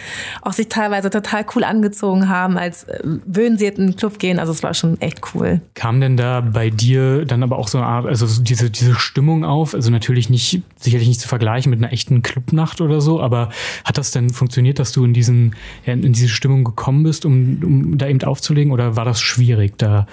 [0.42, 4.20] auch sich teilweise total cool angezogen haben, als äh, würden sie jetzt in den Club
[4.20, 4.40] gehen.
[4.40, 5.62] Also es war schon echt cool.
[5.74, 9.46] Kam denn da bei dir dann aber auch so eine Art, also diese, diese Stimmung
[9.46, 9.74] auf?
[9.74, 13.50] Also natürlich nicht, sicherlich nicht zu vergleichen mit einer echten Clubnacht oder so, aber
[13.84, 15.56] hat das denn funktioniert, dass du in diesen,
[15.86, 20.06] in diese Stimmung gekommen bist, um, um da eben aufzulegen oder war das schwierig, da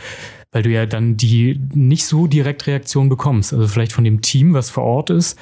[0.56, 3.52] weil du ja dann die nicht so direkt Reaktion bekommst.
[3.52, 5.38] Also vielleicht von dem Team, was vor Ort ist.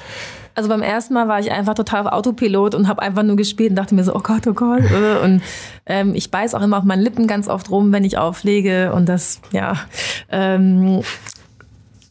[0.55, 3.69] Also beim ersten Mal war ich einfach total auf Autopilot und habe einfach nur gespielt
[3.69, 4.83] und dachte mir so, oh Gott, oh Gott.
[5.23, 5.41] Und
[5.85, 8.91] ähm, ich beiß auch immer auf meinen Lippen ganz oft rum, wenn ich auflege.
[8.91, 9.77] Und das, ja,
[10.29, 11.01] ähm,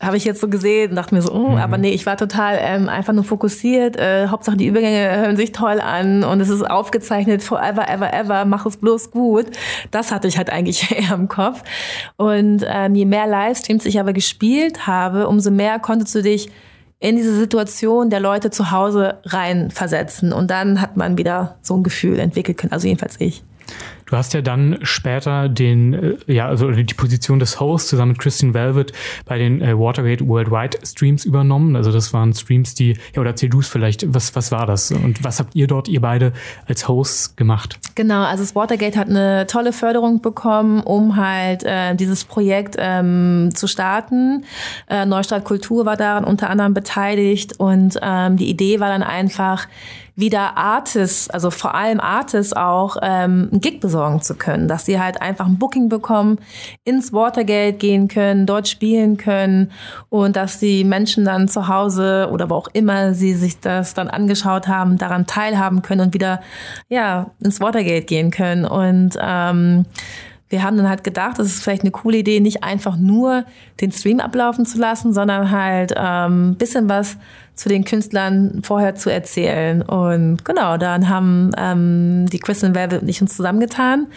[0.00, 1.56] habe ich jetzt so gesehen und dachte mir so, oh, mhm.
[1.56, 3.96] aber nee, ich war total ähm, einfach nur fokussiert.
[3.96, 8.44] Äh, Hauptsache die Übergänge hören sich toll an und es ist aufgezeichnet forever, ever, ever,
[8.44, 9.46] mach es bloß gut.
[9.90, 11.62] Das hatte ich halt eigentlich eher im Kopf.
[12.16, 16.50] Und ähm, je mehr Livestreams ich aber gespielt habe, umso mehr konntest du dich
[17.00, 20.32] in diese Situation der Leute zu Hause reinversetzen.
[20.32, 22.72] Und dann hat man wieder so ein Gefühl entwickelt können.
[22.72, 23.42] Also jedenfalls ich.
[24.06, 28.18] Du hast ja dann später den, äh, ja, also die Position des Hosts zusammen mit
[28.20, 28.92] Christian Velvet
[29.24, 31.76] bei den äh, Watergate Worldwide Streams übernommen.
[31.76, 34.92] Also das waren Streams, die, ja, oder erzähl du es vielleicht, was, was war das?
[34.92, 36.32] Und was habt ihr dort, ihr beide,
[36.66, 37.78] als Hosts gemacht?
[37.94, 43.50] Genau, also das Watergate hat eine tolle Förderung bekommen, um halt äh, dieses Projekt ähm,
[43.54, 44.44] zu starten.
[44.88, 49.66] Äh, Neustadt Kultur war daran unter anderem beteiligt und ähm, die Idee war dann einfach,
[50.16, 55.00] wieder Artists, also vor allem Artists auch, ähm, einen Gig besorgen zu können, dass sie
[55.00, 56.38] halt einfach ein Booking bekommen,
[56.84, 59.72] ins Watergate gehen können, dort spielen können.
[60.10, 64.08] Und dass die Menschen dann zu Hause oder wo auch immer sie sich das dann
[64.08, 66.40] angeschaut haben, daran teilhaben können und wieder
[66.88, 68.64] ja ins Watergate gehen können.
[68.64, 69.84] Und ähm,
[70.48, 73.44] wir haben dann halt gedacht, es ist vielleicht eine coole Idee, nicht einfach nur
[73.80, 77.16] den Stream ablaufen zu lassen, sondern halt ähm, bisschen was
[77.54, 79.82] zu den Künstlern vorher zu erzählen.
[79.82, 84.08] Und genau, dann haben ähm, die Kristen Velvet und ich uns zusammengetan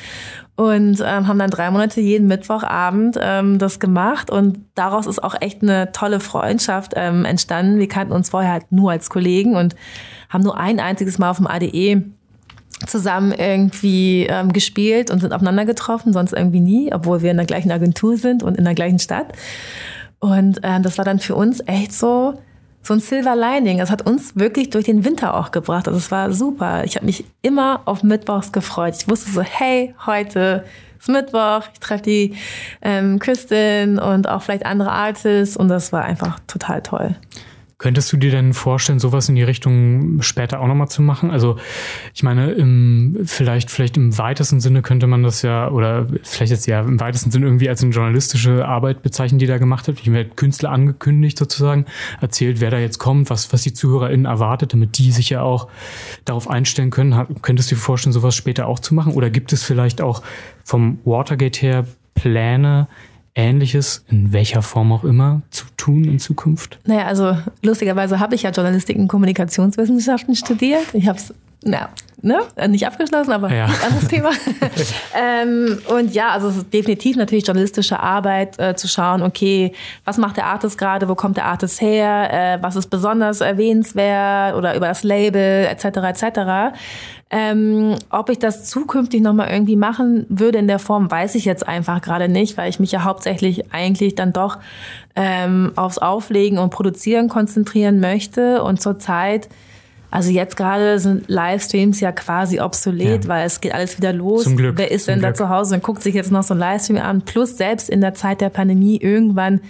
[0.55, 5.35] und ähm, haben dann drei Monate jeden Mittwochabend ähm, das gemacht und daraus ist auch
[5.39, 7.77] echt eine tolle Freundschaft ähm, entstanden.
[7.77, 9.75] Wir kannten uns vorher halt nur als Kollegen und
[10.29, 12.03] haben nur ein einziges Mal auf dem ADE
[12.87, 17.45] zusammen irgendwie ähm, gespielt und sind aufeinander getroffen, sonst irgendwie nie, obwohl wir in der
[17.45, 19.27] gleichen Agentur sind und in der gleichen Stadt.
[20.19, 22.33] Und ähm, das war dann für uns echt so
[22.87, 23.79] so ein Silver Lining.
[23.79, 25.87] Das hat uns wirklich durch den Winter auch gebracht.
[25.87, 26.85] Also es war super.
[26.85, 28.95] Ich habe mich immer auf Mittwochs gefreut.
[28.97, 30.63] Ich wusste so, hey, heute
[30.97, 32.35] ist Mittwoch, ich treffe die
[32.81, 37.15] ähm, Kristin und auch vielleicht andere Artists und das war einfach total toll.
[37.79, 41.29] Könntest du dir denn vorstellen, sowas in die Richtung später auch nochmal zu machen?
[41.29, 41.57] Also
[42.15, 46.65] ich meine, im, vielleicht, vielleicht im weitesten Sinne könnte man das ja, oder vielleicht jetzt
[46.65, 49.99] ja im weitesten Sinne irgendwie als eine journalistische Arbeit bezeichnen, die da gemacht hat.
[49.99, 51.85] Ich werde Künstler angekündigt sozusagen,
[52.19, 55.67] erzählt, wer da jetzt kommt, was, was die ZuhörerInnen erwartet, damit die sich ja auch
[56.25, 57.37] darauf einstellen können.
[57.43, 59.13] Könntest du dir vorstellen, sowas später auch zu machen?
[59.13, 60.23] Oder gibt es vielleicht auch
[60.63, 62.87] vom Watergate her Pläne,
[63.37, 66.79] Ähnliches, in welcher Form auch immer, zu tun in Zukunft?
[66.85, 70.93] Naja, also lustigerweise habe ich ja Journalistik und Kommunikationswissenschaften studiert.
[70.93, 71.33] Ich habe es
[71.67, 71.89] na,
[72.21, 72.39] ne?
[72.69, 73.65] nicht abgeschlossen, aber ja.
[73.65, 74.31] ein anderes Thema.
[75.15, 79.73] ähm, und ja, also es ist definitiv natürlich journalistische Arbeit, äh, zu schauen, okay,
[80.05, 84.55] was macht der Artist gerade, wo kommt der Artist her, äh, was ist besonders erwähnenswert
[84.55, 85.85] oder über das Label etc.
[85.85, 86.77] etc.
[87.29, 91.67] Ähm, ob ich das zukünftig nochmal irgendwie machen würde in der Form, weiß ich jetzt
[91.67, 94.59] einfach gerade nicht, weil ich mich ja hauptsächlich eigentlich dann doch
[95.15, 98.63] ähm, aufs Auflegen und Produzieren konzentrieren möchte.
[98.63, 99.49] Und zurzeit,
[100.09, 103.29] also jetzt gerade sind Livestreams ja quasi obsolet, ja.
[103.29, 104.43] weil es geht alles wieder los.
[104.43, 104.77] Zum Glück.
[104.77, 105.31] Wer ist denn Glück.
[105.31, 107.21] da zu Hause und guckt sich jetzt noch so ein Livestream an?
[107.23, 109.61] Plus selbst in der Zeit der Pandemie irgendwann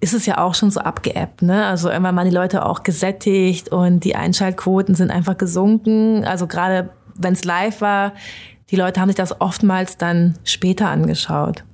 [0.00, 1.42] ist es ja auch schon so abgeebbt.
[1.42, 1.66] Ne?
[1.66, 6.24] Also irgendwann waren die Leute auch gesättigt und die Einschaltquoten sind einfach gesunken.
[6.24, 8.12] Also gerade wenn es live war,
[8.70, 11.64] die Leute haben sich das oftmals dann später angeschaut.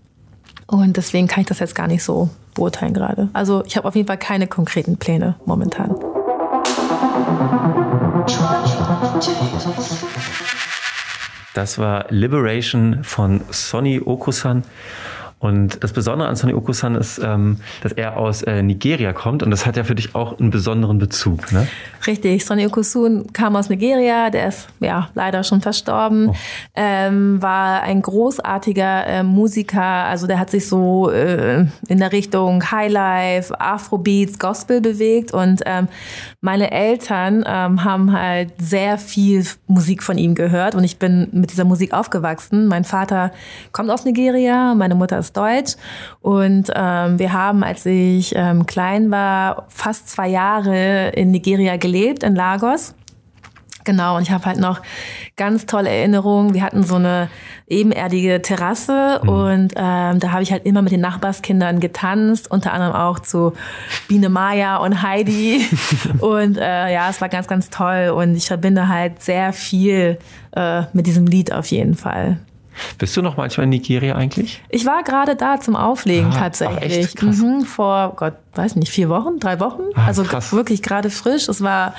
[0.67, 3.29] Und deswegen kann ich das jetzt gar nicht so beurteilen gerade.
[3.33, 5.95] Also ich habe auf jeden Fall keine konkreten Pläne momentan.
[11.55, 14.65] Das war Liberation von Sonny Okusan.
[15.39, 19.51] Und das Besondere an Sonny Okusan ist, ähm, dass er aus äh, Nigeria kommt und
[19.51, 21.53] das hat ja für dich auch einen besonderen Bezug.
[21.53, 21.69] Ne?
[22.07, 26.35] Richtig, Sonny Okusun kam aus Nigeria, der ist ja leider schon verstorben, oh.
[26.75, 32.71] ähm, war ein großartiger äh, Musiker, also der hat sich so äh, in der Richtung
[32.71, 35.89] Highlife, Afrobeats, Gospel bewegt und ähm,
[36.41, 41.53] meine Eltern ähm, haben halt sehr viel Musik von ihm gehört und ich bin mit
[41.53, 42.69] dieser Musik aufgewachsen.
[42.69, 43.33] Mein Vater
[43.73, 45.77] kommt aus Nigeria, meine Mutter ist ist Deutsch.
[46.21, 52.23] Und ähm, wir haben, als ich ähm, klein war, fast zwei Jahre in Nigeria gelebt,
[52.23, 52.95] in Lagos.
[53.87, 54.83] Genau, und ich habe halt noch
[55.37, 56.55] ganz tolle Erinnerungen.
[56.55, 57.31] Wir hatten so eine
[57.69, 59.29] ebenerdige Terrasse mhm.
[59.29, 63.53] und ähm, da habe ich halt immer mit den Nachbarskindern getanzt, unter anderem auch zu
[64.09, 65.65] Biene Maya und Heidi.
[66.19, 70.19] und äh, ja, es war ganz, ganz toll und ich verbinde halt sehr viel
[70.57, 72.39] äh, mit diesem Lied auf jeden Fall.
[72.99, 74.63] Bist du noch manchmal in Nigeria eigentlich?
[74.69, 77.15] Ich war gerade da zum Auflegen ah, tatsächlich.
[77.15, 77.39] Krass.
[77.39, 79.83] Mhm, vor, Gott, weiß nicht, vier Wochen, drei Wochen.
[79.95, 80.53] Ah, also krass.
[80.53, 81.49] wirklich gerade frisch.
[81.49, 81.95] Es war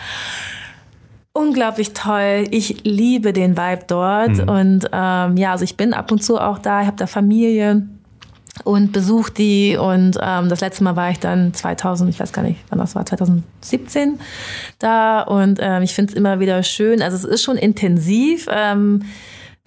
[1.34, 2.46] unglaublich toll.
[2.52, 4.38] Ich liebe den Vibe dort.
[4.38, 4.50] Mhm.
[4.50, 6.82] Und ähm, ja, also ich bin ab und zu auch da.
[6.82, 7.88] Ich habe da Familie
[8.64, 9.78] und besuche die.
[9.78, 12.96] Und ähm, das letzte Mal war ich dann 2000, ich weiß gar nicht, wann das
[12.96, 14.20] war, 2017
[14.80, 15.22] da.
[15.22, 17.02] Und ähm, ich finde es immer wieder schön.
[17.02, 18.48] Also es ist schon intensiv.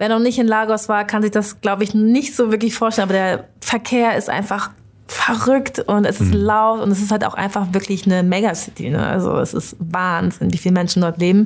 [0.01, 3.07] Wer noch nicht in Lagos war, kann sich das, glaube ich, nicht so wirklich vorstellen.
[3.07, 4.71] Aber der Verkehr ist einfach
[5.05, 6.41] verrückt und es ist mhm.
[6.41, 8.89] laut und es ist halt auch einfach wirklich eine Megacity.
[8.89, 9.05] Ne?
[9.05, 11.45] Also es ist Wahnsinn, wie viele Menschen dort leben.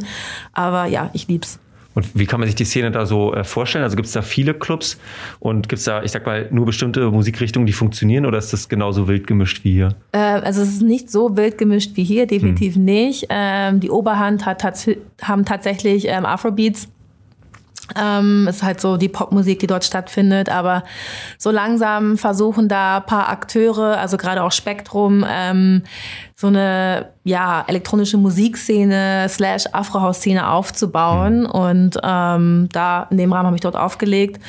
[0.54, 1.60] Aber ja, ich lieb's.
[1.96, 3.84] Und wie kann man sich die Szene da so äh, vorstellen?
[3.84, 4.98] Also gibt es da viele Clubs
[5.42, 8.70] und gibt es da, ich sag mal, nur bestimmte Musikrichtungen, die funktionieren oder ist das
[8.70, 9.96] genauso wild gemischt wie hier?
[10.14, 12.86] Äh, also es ist nicht so wild gemischt wie hier, definitiv hm.
[12.86, 13.28] nicht.
[13.30, 14.90] Ähm, die Oberhand hat, tats
[15.22, 16.88] haben tatsächlich ähm, Afrobeats
[18.00, 20.84] ähm, ist halt so die Popmusik, die dort stattfindet, aber
[21.38, 25.84] so langsam versuchen da paar Akteure, also gerade auch Spektrum, ähm,
[26.36, 31.46] so eine ja elektronische Musikszene slash Afrohaus-Szene aufzubauen mhm.
[31.46, 34.42] und ähm, da in dem Rahmen habe ich dort aufgelegt,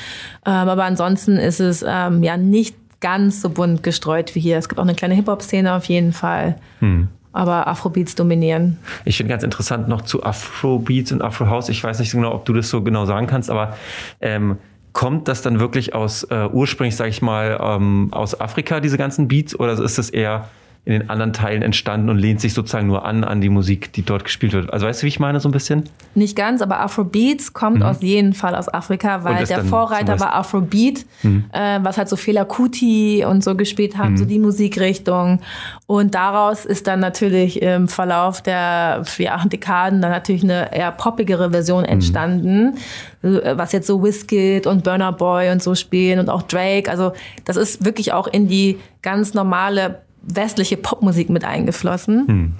[0.46, 4.56] ähm, aber ansonsten ist es ähm, ja nicht ganz so bunt gestreut wie hier.
[4.56, 6.56] Es gibt auch eine kleine Hip-Hop-Szene auf jeden Fall.
[6.80, 8.78] Mhm aber Afrobeats dominieren.
[9.04, 11.68] Ich finde ganz interessant noch zu Afrobeats und Afrohouse.
[11.68, 13.76] Ich weiß nicht genau, ob du das so genau sagen kannst, aber
[14.20, 14.58] ähm,
[14.92, 19.28] kommt das dann wirklich aus äh, ursprünglich, sage ich mal, ähm, aus Afrika, diese ganzen
[19.28, 20.48] Beats, oder ist das eher
[20.86, 24.02] in den anderen Teilen entstanden und lehnt sich sozusagen nur an an die Musik, die
[24.02, 24.72] dort gespielt wird.
[24.72, 25.82] Also weißt du, wie ich meine so ein bisschen?
[26.14, 27.82] Nicht ganz, aber Afrobeats kommt mhm.
[27.82, 31.46] auf jeden Fall aus Afrika, weil der Vorreiter war Afrobeat, mhm.
[31.52, 34.16] äh, was halt so Fela Kuti und so gespielt haben, mhm.
[34.16, 35.40] so die Musikrichtung.
[35.86, 41.50] Und daraus ist dann natürlich im Verlauf der ja, Dekaden dann natürlich eine eher poppigere
[41.50, 41.88] Version mhm.
[41.88, 42.78] entstanden,
[43.22, 46.88] äh, was jetzt so Wizkid und Burner Boy und so spielen und auch Drake.
[46.88, 47.12] Also
[47.44, 52.26] das ist wirklich auch in die ganz normale westliche Popmusik mit eingeflossen.
[52.26, 52.52] Hm.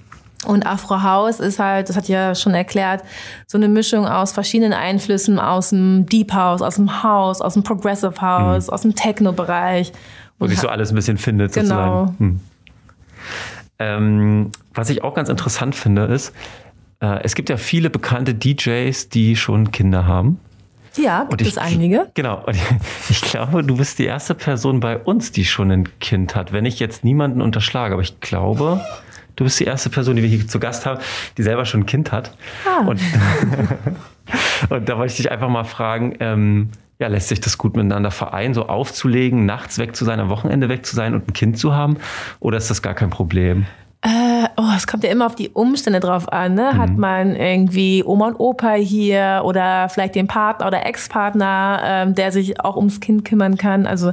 [0.47, 3.03] Und Afro House ist halt, das hat ja schon erklärt,
[3.47, 7.63] so eine Mischung aus verschiedenen Einflüssen aus dem Deep House, aus dem House, aus dem
[7.63, 8.75] Progressive House, hm.
[8.75, 9.93] aus dem Techno-Bereich.
[10.39, 12.07] Wo sich so alles ein bisschen findet, genau.
[12.07, 12.19] sozusagen.
[12.19, 12.41] Hm.
[13.79, 16.33] Ähm, was ich auch ganz interessant finde, ist,
[17.01, 20.41] äh, es gibt ja viele bekannte DJs, die schon Kinder haben.
[20.97, 22.09] Ja, gibt ich, es einige.
[22.15, 22.43] Genau.
[22.47, 22.57] Und
[23.09, 26.53] ich glaube, du bist die erste Person bei uns, die schon ein Kind hat.
[26.53, 28.81] Wenn ich jetzt niemanden unterschlage, aber ich glaube,
[29.37, 31.01] du bist die erste Person, die wir hier zu Gast haben,
[31.37, 32.37] die selber schon ein Kind hat.
[32.67, 32.87] Ah.
[32.87, 33.01] Und,
[34.71, 38.11] und da wollte ich dich einfach mal fragen, ähm, ja, lässt sich das gut miteinander
[38.11, 41.59] vereinen, so aufzulegen, nachts weg zu sein, am Wochenende weg zu sein und ein Kind
[41.59, 41.99] zu haben?
[42.41, 43.67] Oder ist das gar kein Problem?
[44.07, 46.55] Äh, oh, es kommt ja immer auf die Umstände drauf an.
[46.55, 46.71] Ne?
[46.73, 46.79] Mhm.
[46.79, 52.31] Hat man irgendwie Oma und Opa hier oder vielleicht den Partner oder Ex-Partner, ähm, der
[52.31, 53.85] sich auch ums Kind kümmern kann.
[53.85, 54.13] Also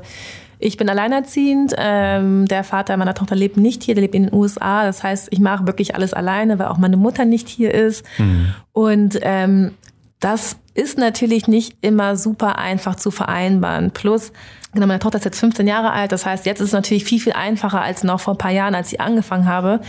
[0.58, 1.76] ich bin alleinerziehend.
[1.78, 4.84] Ähm, der Vater meiner Tochter lebt nicht hier, der lebt in den USA.
[4.84, 8.04] Das heißt, ich mache wirklich alles alleine, weil auch meine Mutter nicht hier ist.
[8.18, 8.48] Mhm.
[8.72, 9.74] Und ähm,
[10.20, 13.91] das ist natürlich nicht immer super einfach zu vereinbaren.
[13.91, 14.32] Plus,
[14.74, 16.12] genau, meine Tochter ist jetzt 15 Jahre alt.
[16.12, 18.76] Das heißt, jetzt ist es natürlich viel, viel einfacher als noch vor ein paar Jahren,
[18.76, 19.82] als ich angefangen habe,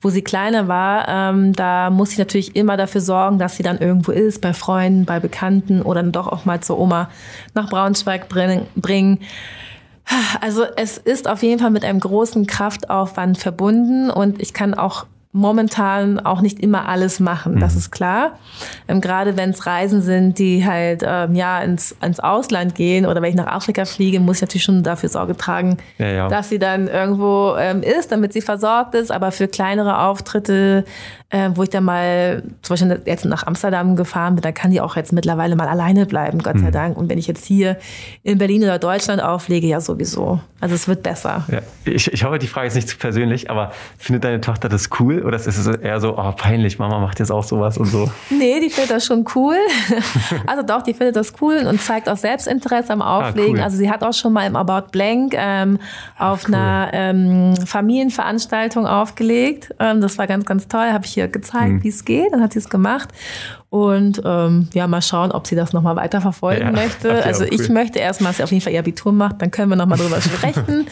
[0.00, 1.08] wo sie kleiner war.
[1.08, 5.04] Ähm, da muss ich natürlich immer dafür sorgen, dass sie dann irgendwo ist, bei Freunden,
[5.04, 7.08] bei Bekannten oder dann doch auch mal zur Oma
[7.54, 9.18] nach Braunschweig bringen.
[10.40, 15.06] Also es ist auf jeden Fall mit einem großen Kraftaufwand verbunden und ich kann auch
[15.34, 17.78] momentan auch nicht immer alles machen, das mhm.
[17.80, 18.38] ist klar.
[18.86, 23.20] Ähm, gerade wenn es Reisen sind, die halt ähm, ja ins, ins Ausland gehen oder
[23.20, 26.28] wenn ich nach Afrika fliege, muss ich natürlich schon dafür Sorge tragen, ja, ja.
[26.28, 29.10] dass sie dann irgendwo ähm, ist, damit sie versorgt ist.
[29.10, 30.84] Aber für kleinere Auftritte
[31.34, 34.80] äh, wo ich dann mal zum Beispiel jetzt nach Amsterdam gefahren bin, da kann die
[34.80, 36.72] auch jetzt mittlerweile mal alleine bleiben, Gott sei mhm.
[36.72, 36.96] Dank.
[36.96, 37.76] Und wenn ich jetzt hier
[38.22, 40.38] in Berlin oder Deutschland auflege, ja sowieso.
[40.60, 41.44] Also es wird besser.
[41.50, 44.88] Ja, ich, ich hoffe, die Frage ist nicht zu persönlich, aber findet deine Tochter das
[45.00, 48.10] cool oder ist es eher so, oh, peinlich, Mama macht jetzt auch sowas und so?
[48.30, 49.56] Nee, die findet das schon cool.
[50.46, 53.56] also doch, die findet das cool und zeigt auch Selbstinteresse am Auflegen.
[53.56, 53.62] Ah, cool.
[53.62, 55.78] Also sie hat auch schon mal im About Blank ähm,
[56.18, 56.54] auf cool.
[56.54, 59.74] einer ähm, Familienveranstaltung aufgelegt.
[59.80, 60.92] Ähm, das war ganz, ganz toll.
[60.92, 61.82] Habe ich hier gezeigt, mhm.
[61.82, 62.32] wie es geht.
[62.32, 63.10] Dann hat sie es gemacht.
[63.70, 67.12] Und ähm, ja, mal schauen, ob sie das nochmal weiterverfolgen ja, möchte.
[67.24, 67.50] Also cool.
[67.52, 69.98] ich möchte erstmal, dass sie auf jeden Fall ihr Abitur macht, dann können wir nochmal
[69.98, 70.86] drüber sprechen.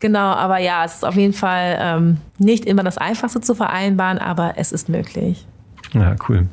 [0.00, 4.18] Genau, aber ja, es ist auf jeden Fall ähm, nicht immer das Einfachste zu vereinbaren,
[4.18, 5.46] aber es ist möglich.
[5.92, 6.46] Ja, cool.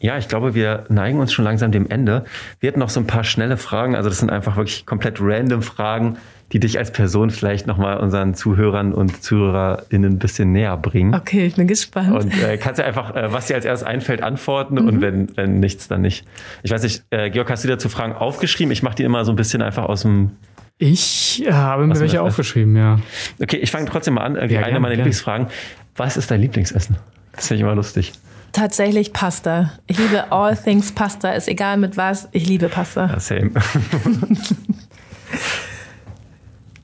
[0.00, 2.24] Ja, ich glaube, wir neigen uns schon langsam dem Ende.
[2.60, 3.96] Wir hatten noch so ein paar schnelle Fragen.
[3.96, 6.18] Also das sind einfach wirklich komplett random Fragen,
[6.52, 11.14] die dich als Person vielleicht nochmal unseren Zuhörern und ZuhörerInnen ein bisschen näher bringen.
[11.14, 12.12] Okay, ich bin gespannt.
[12.12, 14.88] Und äh, kannst du einfach, äh, was dir als erstes einfällt, antworten mhm.
[14.88, 16.24] und wenn, wenn nichts, dann nicht.
[16.62, 18.70] Ich weiß nicht, äh, Georg, hast du dazu Fragen aufgeschrieben?
[18.70, 20.32] Ich mache die immer so ein bisschen einfach aus dem
[20.78, 23.00] ich habe mir welche aufgeschrieben, ja.
[23.40, 24.50] Okay, ich fange trotzdem mal an.
[24.50, 25.46] Ja, eine meiner Lieblingsfragen.
[25.96, 26.98] Was ist dein Lieblingsessen?
[27.32, 28.12] Das finde ich immer lustig.
[28.52, 29.72] Tatsächlich Pasta.
[29.86, 31.32] Ich liebe all things Pasta.
[31.32, 32.28] Ist egal mit was.
[32.32, 33.06] Ich liebe Pasta.
[33.06, 33.52] Ja, same.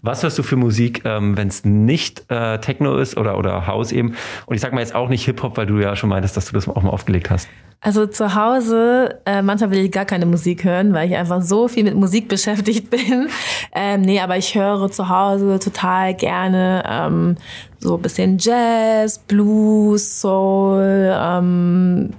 [0.05, 3.93] Was hörst du für Musik, ähm, wenn es nicht äh, Techno ist oder, oder House
[3.93, 4.17] eben?
[4.47, 6.55] Und ich sag mal jetzt auch nicht Hip-Hop, weil du ja schon meintest, dass du
[6.55, 7.49] das auch mal aufgelegt hast.
[7.81, 11.69] Also zu Hause, äh, manchmal will ich gar keine Musik hören, weil ich einfach so
[11.69, 13.29] viel mit Musik beschäftigt bin.
[13.73, 17.37] Ähm, nee, aber ich höre zu Hause total gerne ähm,
[17.79, 22.11] so bisschen Jazz, Blues, Soul, ähm,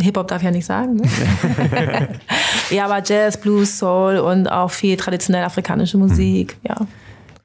[0.00, 0.96] Hip-Hop darf ich ja nicht sagen.
[0.96, 1.08] Ne?
[2.70, 6.68] ja, aber Jazz, Blues, Soul und auch viel traditionelle afrikanische Musik, mhm.
[6.68, 6.86] ja.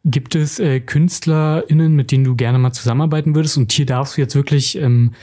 [0.08, 3.58] Gibt es äh, KünstlerInnen, mit denen du gerne mal zusammenarbeiten würdest?
[3.58, 5.14] Und hier darfst du jetzt wirklich ähm,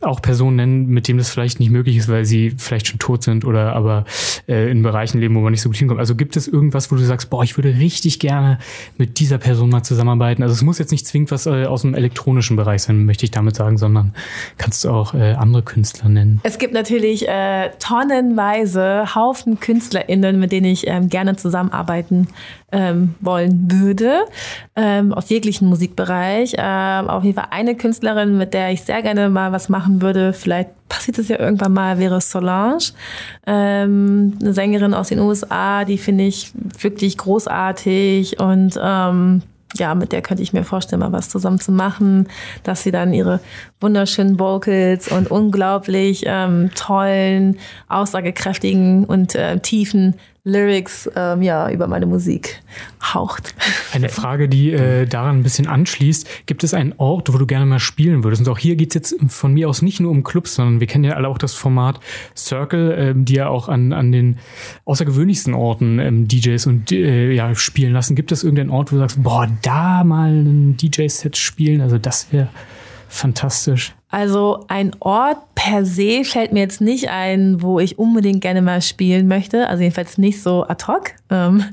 [0.00, 3.22] auch Personen nennen, mit denen das vielleicht nicht möglich ist, weil sie vielleicht schon tot
[3.22, 4.04] sind oder aber
[4.48, 6.00] äh, in Bereichen leben, wo man nicht so gut hinkommt.
[6.00, 8.58] Also gibt es irgendwas, wo du sagst, boah, ich würde richtig gerne
[8.96, 10.42] mit dieser Person mal zusammenarbeiten.
[10.42, 13.30] Also es muss jetzt nicht zwingend was äh, aus dem elektronischen Bereich sein, möchte ich
[13.30, 14.14] damit sagen, sondern
[14.58, 16.40] kannst du auch äh, andere Künstler nennen.
[16.42, 22.28] Es gibt natürlich äh, tonnenweise Haufen KünstlerInnen, mit denen ich ähm, gerne zusammenarbeiten
[22.72, 24.24] ähm, wollen würde,
[24.76, 26.54] ähm, aus jeglichen Musikbereich.
[26.56, 30.32] Ähm, auf jeden Fall eine Künstlerin, mit der ich sehr gerne mal was machen würde,
[30.32, 32.78] vielleicht passiert es ja irgendwann mal, wäre Solange,
[33.46, 38.40] ähm, eine Sängerin aus den USA, die finde ich wirklich großartig.
[38.40, 39.42] Und ähm,
[39.76, 42.28] ja, mit der könnte ich mir vorstellen, mal was zusammen zu machen,
[42.64, 43.40] dass sie dann ihre
[43.80, 47.56] wunderschönen Vocals und unglaublich ähm, tollen,
[47.88, 50.16] aussagekräftigen und äh, tiefen
[50.50, 52.62] Lyrics ähm, ja, über meine Musik
[53.02, 53.54] haucht.
[53.92, 56.46] Eine Frage, die äh, daran ein bisschen anschließt.
[56.46, 58.42] Gibt es einen Ort, wo du gerne mal spielen würdest?
[58.46, 60.86] Und auch hier geht es jetzt von mir aus nicht nur um Clubs, sondern wir
[60.86, 62.00] kennen ja alle auch das Format
[62.36, 64.38] Circle, ähm, die ja auch an, an den
[64.84, 68.14] außergewöhnlichsten Orten ähm, DJs und äh, ja, spielen lassen.
[68.14, 71.80] Gibt es irgendeinen Ort, wo du sagst, boah, da mal ein DJ-Set spielen?
[71.80, 72.48] Also das wäre
[73.10, 73.94] fantastisch.
[74.08, 78.82] Also ein Ort per se fällt mir jetzt nicht ein, wo ich unbedingt gerne mal
[78.82, 79.68] spielen möchte.
[79.68, 81.12] Also jedenfalls nicht so ad hoc.
[81.30, 81.64] Ähm,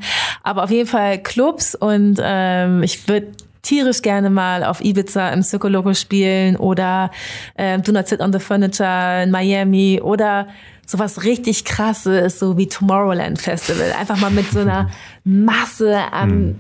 [0.44, 3.28] aber auf jeden Fall Clubs und ähm, ich würde
[3.64, 7.12] tierisch gerne mal auf Ibiza im Circo Loco spielen oder
[7.56, 10.48] äh, Do Not Sit on the Furniture in Miami oder
[10.86, 13.94] sowas richtig krasses, so wie Tomorrowland Festival.
[14.00, 14.90] Einfach mal mit so einer
[15.26, 16.60] Masse an hm.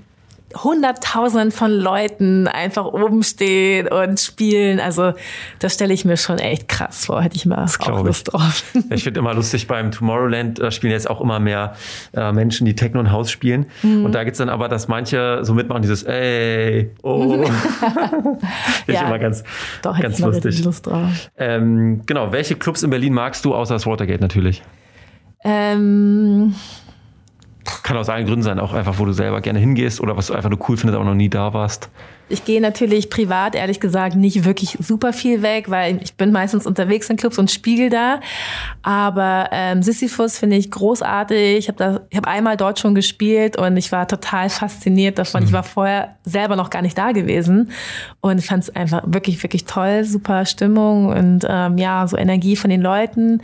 [0.64, 4.80] Hunderttausenden von Leuten einfach oben stehen und spielen.
[4.80, 5.14] Also
[5.60, 7.22] das stelle ich mir schon echt krass vor.
[7.22, 8.34] Hätte ich mal das auch Lust ich.
[8.34, 8.64] drauf.
[8.90, 11.76] Ich finde immer lustig, beim Tomorrowland da spielen jetzt auch immer mehr
[12.14, 13.68] äh, Menschen, die Techno und Haus spielen.
[13.84, 14.06] Mhm.
[14.06, 17.44] Und da gibt es dann aber, dass manche so mitmachen, dieses Ey, oh.
[18.88, 19.44] ich ja, immer ganz,
[19.82, 20.64] doch, ganz lustig.
[20.64, 21.30] Lust drauf.
[21.38, 24.64] Ähm, genau, welche Clubs in Berlin magst du, außer das Watergate natürlich?
[25.44, 26.56] Ähm
[27.84, 30.34] kann aus allen Gründen sein, auch einfach, wo du selber gerne hingehst oder was du
[30.34, 31.90] einfach nur cool findest, aber noch nie da warst.
[32.30, 36.66] Ich gehe natürlich privat, ehrlich gesagt, nicht wirklich super viel weg, weil ich bin meistens
[36.66, 38.20] unterwegs in Clubs und spiegel da.
[38.84, 41.58] Aber ähm, Sisyphus finde ich großartig.
[41.58, 45.42] Ich habe hab einmal dort schon gespielt und ich war total fasziniert davon.
[45.42, 45.48] Mhm.
[45.48, 47.72] Ich war vorher selber noch gar nicht da gewesen
[48.20, 50.04] und ich fand es einfach wirklich, wirklich toll.
[50.04, 53.42] Super Stimmung und ähm, ja, so Energie von den Leuten.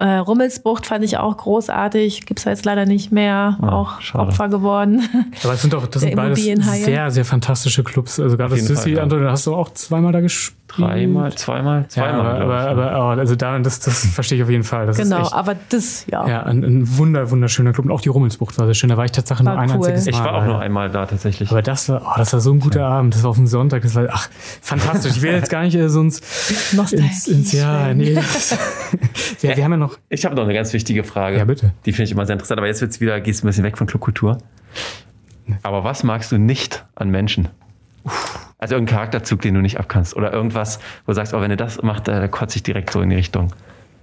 [0.00, 2.24] Äh, Rummelsbucht fand ich auch großartig.
[2.24, 3.58] Gibt's jetzt leider nicht mehr.
[3.60, 4.28] Oh, auch schade.
[4.28, 5.06] Opfer geworden.
[5.44, 8.18] Aber es sind doch, das sind beides sehr, sehr fantastische Clubs.
[8.18, 9.02] Also gerade das Sissi, ja.
[9.02, 10.59] Anton, hast du auch zweimal da gespielt?
[10.70, 12.38] Dreimal, zweimal, zweimal.
[12.38, 14.86] Ja, aber, aber, aber, also da, das, das verstehe ich auf jeden Fall.
[14.86, 16.26] Das genau, echt, aber das, ja.
[16.28, 17.86] Ja, ein, ein wunder, wunderschöner Club.
[17.86, 18.88] Und auch die Rummelsbucht war sehr schön.
[18.88, 19.88] Da war ich tatsächlich war nur ein cool.
[19.88, 20.10] einziges Mal.
[20.12, 21.50] Ich war auch nur einmal da tatsächlich.
[21.50, 22.88] Aber das war, oh, das war so ein guter ja.
[22.88, 23.14] Abend.
[23.14, 23.82] Das war auf dem Sonntag.
[23.82, 24.28] Das war, ach,
[24.60, 25.16] fantastisch.
[25.16, 26.24] Ich will jetzt gar nicht äh, sonst
[26.92, 27.92] ins, ins Jahr.
[27.94, 28.14] Nee.
[29.42, 29.98] ja, wir haben ja noch.
[30.08, 31.38] Ich habe noch eine ganz wichtige Frage.
[31.38, 31.72] Ja, bitte.
[31.84, 32.58] Die finde ich immer sehr interessant.
[32.58, 34.38] Aber jetzt wird's wieder, gehst du ein bisschen weg von Clubkultur.
[35.62, 37.48] Aber was magst du nicht an Menschen?
[38.60, 40.14] Also irgendein Charakterzug, den du nicht abkannst.
[40.14, 43.00] Oder irgendwas, wo du sagst, oh, wenn du das machst, da kotze ich direkt so
[43.00, 43.52] in die Richtung.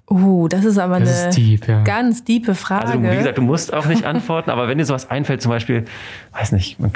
[0.10, 1.84] Uh, das ist aber das eine ist deep, ja.
[1.84, 2.88] ganz diepe Frage.
[2.88, 5.84] Also, wie gesagt, du musst auch nicht antworten, aber wenn dir sowas einfällt, zum Beispiel,
[6.32, 6.92] weiß nicht, man,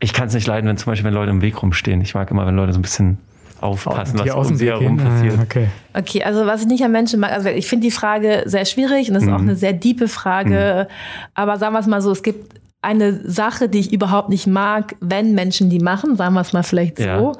[0.00, 2.00] ich kann es nicht leiden, wenn zum Beispiel, wenn Leute im Weg rumstehen.
[2.00, 3.18] Ich mag immer, wenn Leute so ein bisschen
[3.60, 5.36] aufpassen, was um sie herum passiert.
[5.38, 5.68] Ah, okay.
[5.94, 9.08] okay, also was ich nicht an Menschen mag, also ich finde die Frage sehr schwierig
[9.08, 9.34] und das ist mhm.
[9.34, 10.88] auch eine sehr diepe Frage.
[10.88, 10.94] Mhm.
[11.34, 14.96] Aber sagen wir es mal so, es gibt eine Sache, die ich überhaupt nicht mag,
[15.00, 17.04] wenn Menschen die machen, sagen wir es mal vielleicht so.
[17.04, 17.32] Ja.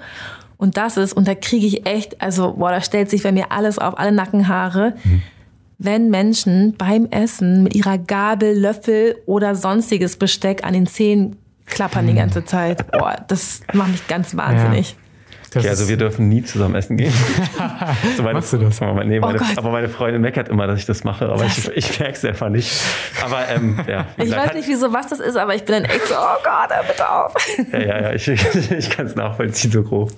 [0.57, 3.53] Und das ist, und da kriege ich echt, also, boah, da stellt sich bei mir
[3.53, 4.95] alles auf, alle Nackenhaare.
[5.05, 5.23] Mhm.
[5.79, 11.37] Wenn Menschen beim Essen mit ihrer Gabel, Löffel oder sonstiges Besteck an den Zähnen
[11.67, 12.09] klappern mhm.
[12.09, 12.91] die ganze Zeit.
[12.91, 14.91] Boah, das macht mich ganz wahnsinnig.
[14.91, 14.97] Ja.
[15.57, 17.13] Okay, also wir dürfen nie zusammen essen gehen.
[18.17, 18.81] so meine, Machst du das?
[18.81, 21.99] Nee, meine, oh aber meine Freundin meckert immer, dass ich das mache, aber ich, ich
[21.99, 22.71] merke es einfach nicht.
[23.25, 24.07] Aber ähm, ja.
[24.17, 26.43] Ich gesagt, weiß nicht, wieso was das ist, aber ich bin dann echt so, oh
[26.45, 27.35] Gott, hör bitte auf.
[27.73, 28.29] ja, ja, ja, ich,
[28.71, 30.13] ich kann es nachvollziehen, so grob.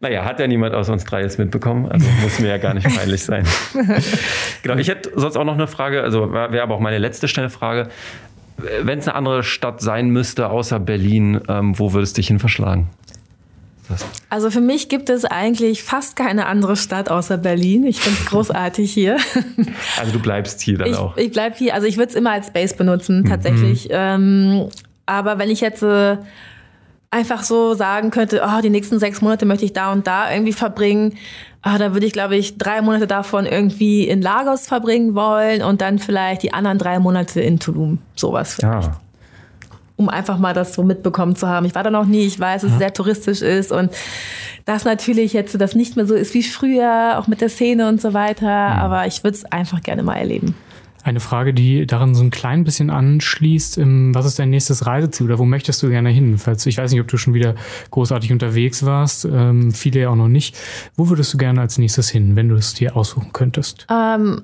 [0.00, 2.86] Naja, hat ja niemand aus uns drei jetzt mitbekommen, also muss mir ja gar nicht
[2.94, 3.46] peinlich sein.
[4.62, 7.48] genau, ich hätte sonst auch noch eine Frage, also wäre aber auch meine letzte schnelle
[7.48, 7.88] Frage.
[8.82, 12.38] Wenn es eine andere Stadt sein müsste, außer Berlin, ähm, wo würdest du dich hin
[12.38, 12.88] verschlagen?
[14.28, 17.84] Also für mich gibt es eigentlich fast keine andere Stadt außer Berlin.
[17.86, 19.16] Ich finde es großartig hier.
[19.98, 21.16] Also du bleibst hier dann ich, auch?
[21.16, 21.74] Ich bleibe hier.
[21.74, 23.28] Also ich würde es immer als Base benutzen, mhm.
[23.28, 23.86] tatsächlich.
[23.86, 23.94] Mhm.
[23.94, 24.68] Ähm,
[25.06, 26.16] aber wenn ich jetzt äh,
[27.10, 30.52] einfach so sagen könnte, oh, die nächsten sechs Monate möchte ich da und da irgendwie
[30.52, 31.16] verbringen,
[31.62, 35.80] ah, da würde ich, glaube ich, drei Monate davon irgendwie in Lagos verbringen wollen und
[35.80, 37.98] dann vielleicht die anderen drei Monate in Tulum.
[38.14, 38.88] Sowas vielleicht.
[38.88, 39.00] Ja
[39.96, 41.66] um einfach mal das so mitbekommen zu haben.
[41.66, 43.90] Ich war da noch nie, ich weiß, dass es sehr touristisch ist und
[44.64, 48.00] dass natürlich jetzt das nicht mehr so ist wie früher, auch mit der Szene und
[48.00, 48.80] so weiter, mhm.
[48.80, 50.54] aber ich würde es einfach gerne mal erleben.
[51.06, 55.26] Eine Frage, die daran so ein klein bisschen anschließt, ähm, was ist dein nächstes Reiseziel
[55.26, 56.36] oder wo möchtest du gerne hin?
[56.36, 57.54] Falls, ich weiß nicht, ob du schon wieder
[57.92, 60.56] großartig unterwegs warst, ähm, viele ja auch noch nicht.
[60.96, 63.86] Wo würdest du gerne als nächstes hin, wenn du es dir aussuchen könntest?
[63.88, 64.42] Ähm,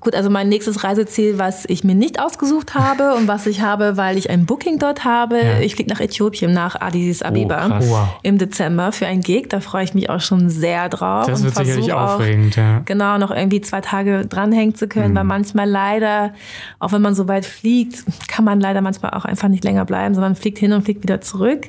[0.00, 3.96] Gut, also mein nächstes Reiseziel, was ich mir nicht ausgesucht habe und was ich habe,
[3.96, 5.36] weil ich ein Booking dort habe.
[5.38, 5.60] Ja.
[5.60, 8.08] Ich fliege nach Äthiopien, nach Addis Abeba oh, wow.
[8.22, 9.48] im Dezember für ein Gig.
[9.50, 11.26] Da freue ich mich auch schon sehr drauf.
[11.26, 12.80] Das wird sicherlich aufregend, ja.
[12.84, 15.16] Genau, noch irgendwie zwei Tage dranhängen zu können, mhm.
[15.16, 16.34] weil manchmal leider,
[16.80, 20.14] auch wenn man so weit fliegt, kann man leider manchmal auch einfach nicht länger bleiben,
[20.14, 21.68] sondern fliegt hin und fliegt wieder zurück.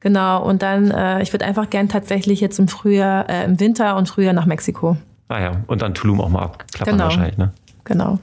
[0.00, 3.96] Genau, und dann, äh, ich würde einfach gern tatsächlich jetzt im Frühjahr, äh, im Winter
[3.96, 4.96] und Frühjahr nach Mexiko.
[5.28, 7.04] Ah ja, und dann Tulum auch mal abklappern genau.
[7.04, 7.52] wahrscheinlich, ne?
[7.84, 8.18] Genau.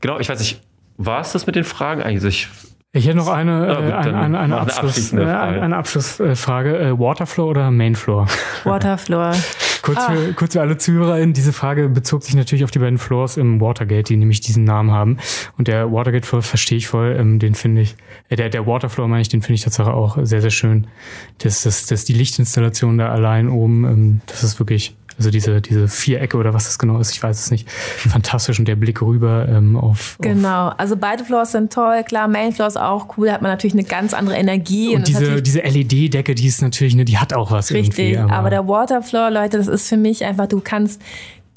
[0.00, 0.60] Genau, ich weiß nicht,
[0.96, 2.48] war es das mit den Fragen eigentlich?
[2.92, 6.76] Ich hätte noch eine, äh, eine, eine, eine, Abschluss, eine, eine Abschlussfrage.
[6.76, 8.26] Äh, Waterflow oder Mainfloor?
[8.64, 9.32] Waterfloor.
[9.82, 10.10] kurz, ah.
[10.10, 13.60] für, kurz für alle ZuhörerInnen, diese Frage bezog sich natürlich auf die beiden Floors im
[13.60, 15.18] Watergate, die nämlich diesen Namen haben.
[15.56, 17.94] Und der Watergate-Floor verstehe ich voll, ähm, den finde ich,
[18.28, 20.88] äh, der, der Waterfloor meine ich, den finde ich tatsächlich auch sehr, sehr schön.
[21.38, 25.86] Das, das, das die Lichtinstallation da allein oben, ähm, das ist wirklich also diese, diese
[25.86, 27.70] Vierecke oder was das genau ist, ich weiß es nicht.
[27.70, 32.02] Fantastisch und der Blick rüber ähm, auf, Genau, also beide Floors sind toll.
[32.04, 34.88] Klar, Main Floor ist auch cool, da hat man natürlich eine ganz andere Energie.
[34.88, 38.32] Und, und diese, diese LED-Decke, die ist natürlich, ne, die hat auch was Richtig, aber,
[38.32, 41.02] aber der Waterfloor, Leute, das ist für mich einfach, du kannst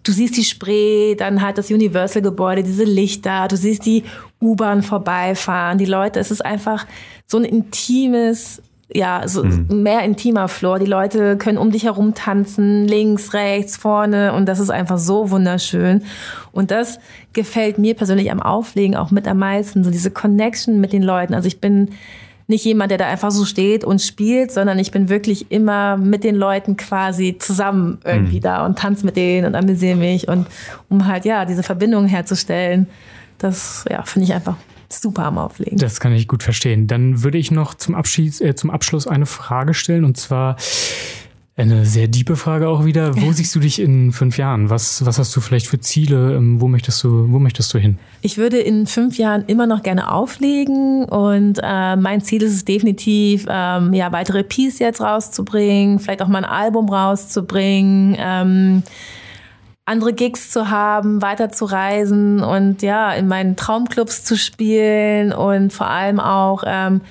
[0.06, 4.04] du siehst die Spree, dann halt das Universal-Gebäude, diese Lichter, du siehst die
[4.42, 6.86] U-Bahn vorbeifahren, die Leute, es ist einfach
[7.26, 8.62] so ein intimes
[8.96, 9.82] ja, so mhm.
[9.84, 10.80] mehr intimer Floor.
[10.80, 15.32] Die Leute können um dich herum tanzen, links, rechts, vorne und das ist einfach so
[15.32, 16.04] wunderschön.
[16.52, 17.00] Und das
[17.34, 21.34] gefällt mir persönlich am Auflegen auch mit am meisten, so diese Connection mit den Leuten.
[21.34, 21.90] Also ich bin
[22.48, 26.24] nicht jemand, der da einfach so steht und spielt, sondern ich bin wirklich immer mit
[26.24, 28.42] den Leuten quasi zusammen irgendwie mhm.
[28.42, 30.48] da und tanze mit denen und amüsiere mich und
[30.90, 32.88] um halt ja diese Verbindung herzustellen.
[33.40, 34.56] Das ja, finde ich einfach
[35.02, 35.78] super am Auflegen.
[35.78, 36.88] Das kann ich gut verstehen.
[36.88, 40.58] Dann würde ich noch zum, Abschied, äh, zum Abschluss eine Frage stellen und zwar
[41.56, 43.16] eine sehr diepe Frage auch wieder.
[43.22, 44.72] Wo siehst du dich in fünf Jahren?
[44.72, 46.36] Was, was hast du vielleicht für Ziele?
[46.36, 48.00] Ähm, wo möchtest du, wo möchtest du hin?
[48.22, 52.66] Ich würde in fünf Jahren immer noch gerne auflegen und äh, mein Ziel ist es
[52.66, 58.16] definitiv, ähm, ja, weitere Peace jetzt rauszubringen, vielleicht auch mal ein Album rauszubringen.
[58.18, 58.84] Ähm,
[59.86, 65.74] andere Gigs zu haben, weiter zu reisen und ja, in meinen Traumclubs zu spielen und
[65.74, 67.02] vor allem auch ähm,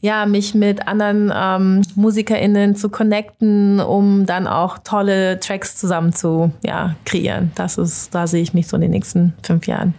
[0.00, 6.52] ja, mich mit anderen ähm, MusikerInnen zu connecten, um dann auch tolle Tracks zusammen zu
[6.64, 7.50] ja, kreieren.
[7.54, 9.94] Das ist, da sehe ich mich so in den nächsten fünf Jahren.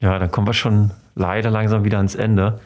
[0.00, 2.60] Ja, dann kommen wir schon leider langsam wieder ans Ende.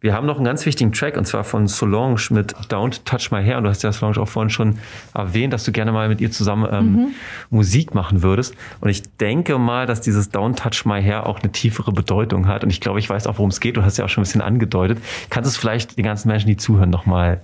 [0.00, 3.44] Wir haben noch einen ganz wichtigen Track und zwar von Solange mit Don't Touch My
[3.44, 3.58] Hair.
[3.58, 4.78] Und du hast ja Solange auch vorhin schon
[5.14, 7.06] erwähnt, dass du gerne mal mit ihr zusammen ähm, mhm.
[7.50, 8.54] Musik machen würdest.
[8.80, 12.64] Und ich denke mal, dass dieses Don't Touch My Hair auch eine tiefere Bedeutung hat.
[12.64, 13.76] Und ich glaube, ich weiß auch, worum es geht.
[13.76, 14.98] Du hast ja auch schon ein bisschen angedeutet.
[15.28, 17.42] Kannst du es vielleicht den ganzen Menschen, die zuhören, nochmal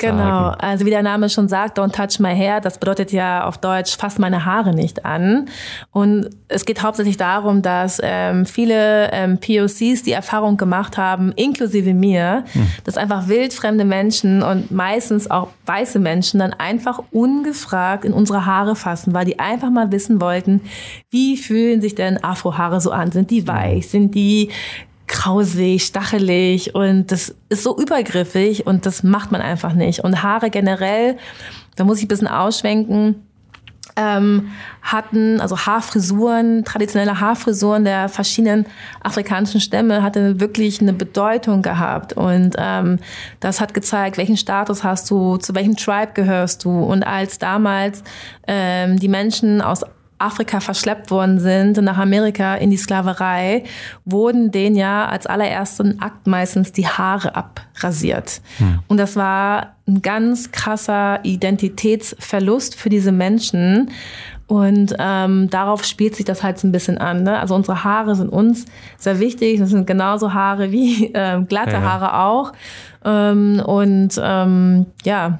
[0.00, 3.58] Genau, also wie der Name schon sagt, Don't Touch My Hair, das bedeutet ja auf
[3.58, 5.48] Deutsch, fass meine Haare nicht an.
[5.90, 11.92] Und es geht hauptsächlich darum, dass ähm, viele ähm, POCs die Erfahrung gemacht haben, inklusive
[11.92, 12.66] mir, hm.
[12.84, 18.76] dass einfach wildfremde Menschen und meistens auch weiße Menschen dann einfach ungefragt in unsere Haare
[18.76, 20.62] fassen, weil die einfach mal wissen wollten,
[21.10, 23.12] wie fühlen sich denn Afrohaare so an?
[23.12, 23.88] Sind die weich?
[23.88, 24.50] Sind die
[25.10, 30.00] grausig, stachelig und das ist so übergriffig und das macht man einfach nicht.
[30.00, 31.18] Und Haare generell,
[31.76, 33.16] da muss ich ein bisschen ausschwenken,
[33.96, 34.52] ähm,
[34.82, 38.66] hatten, also Haarfrisuren, traditionelle Haarfrisuren der verschiedenen
[39.02, 42.12] afrikanischen Stämme hatte wirklich eine Bedeutung gehabt.
[42.12, 42.98] Und ähm,
[43.40, 46.70] das hat gezeigt, welchen Status hast du, zu welchem Tribe gehörst du.
[46.70, 48.04] Und als damals
[48.46, 49.84] ähm, die Menschen aus
[50.20, 53.64] Afrika verschleppt worden sind nach Amerika in die Sklaverei,
[54.04, 58.40] wurden denen ja als allerersten Akt meistens die Haare abrasiert.
[58.58, 58.80] Hm.
[58.88, 63.90] Und das war ein ganz krasser Identitätsverlust für diese Menschen.
[64.46, 67.22] Und ähm, darauf spielt sich das halt so ein bisschen an.
[67.22, 67.38] Ne?
[67.38, 68.66] Also unsere Haare sind uns
[68.98, 69.60] sehr wichtig.
[69.60, 71.82] Das sind genauso Haare wie äh, glatte ja.
[71.82, 72.52] Haare auch.
[73.04, 75.38] Ähm, und ähm, ja,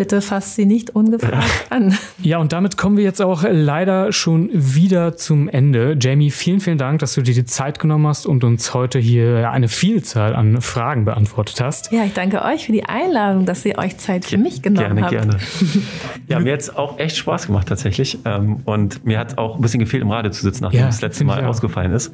[0.00, 1.94] Bitte fasst sie nicht ungefragt an.
[2.22, 5.94] Ja, und damit kommen wir jetzt auch leider schon wieder zum Ende.
[6.00, 9.50] Jamie, vielen, vielen Dank, dass du dir die Zeit genommen hast und uns heute hier
[9.50, 11.92] eine Vielzahl an Fragen beantwortet hast.
[11.92, 15.02] Ja, ich danke euch für die Einladung, dass ihr euch Zeit für mich genommen gerne,
[15.02, 15.10] habt.
[15.10, 15.82] Gerne, gerne.
[16.28, 18.20] Ja, mir hat es auch echt Spaß gemacht tatsächlich.
[18.24, 21.02] Ähm, und mir hat auch ein bisschen gefehlt, im Radio zu sitzen, nachdem ja, das
[21.02, 22.10] letzte Mal ausgefallen ist.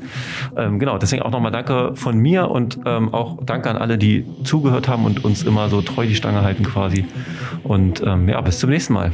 [0.57, 4.25] Ähm, genau, deswegen auch nochmal danke von mir und ähm, auch danke an alle, die
[4.43, 7.05] zugehört haben und uns immer so treu die Stange halten quasi.
[7.77, 9.13] Und ähm, ja, bis zum nächsten Mal.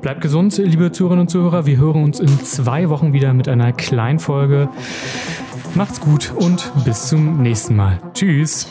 [0.00, 1.66] Bleibt gesund, liebe Zuhörerinnen und Zuhörer.
[1.66, 4.68] Wir hören uns in zwei Wochen wieder mit einer Kleinfolge.
[5.74, 7.98] Macht's gut und bis zum nächsten Mal.
[8.12, 8.68] Tschüss.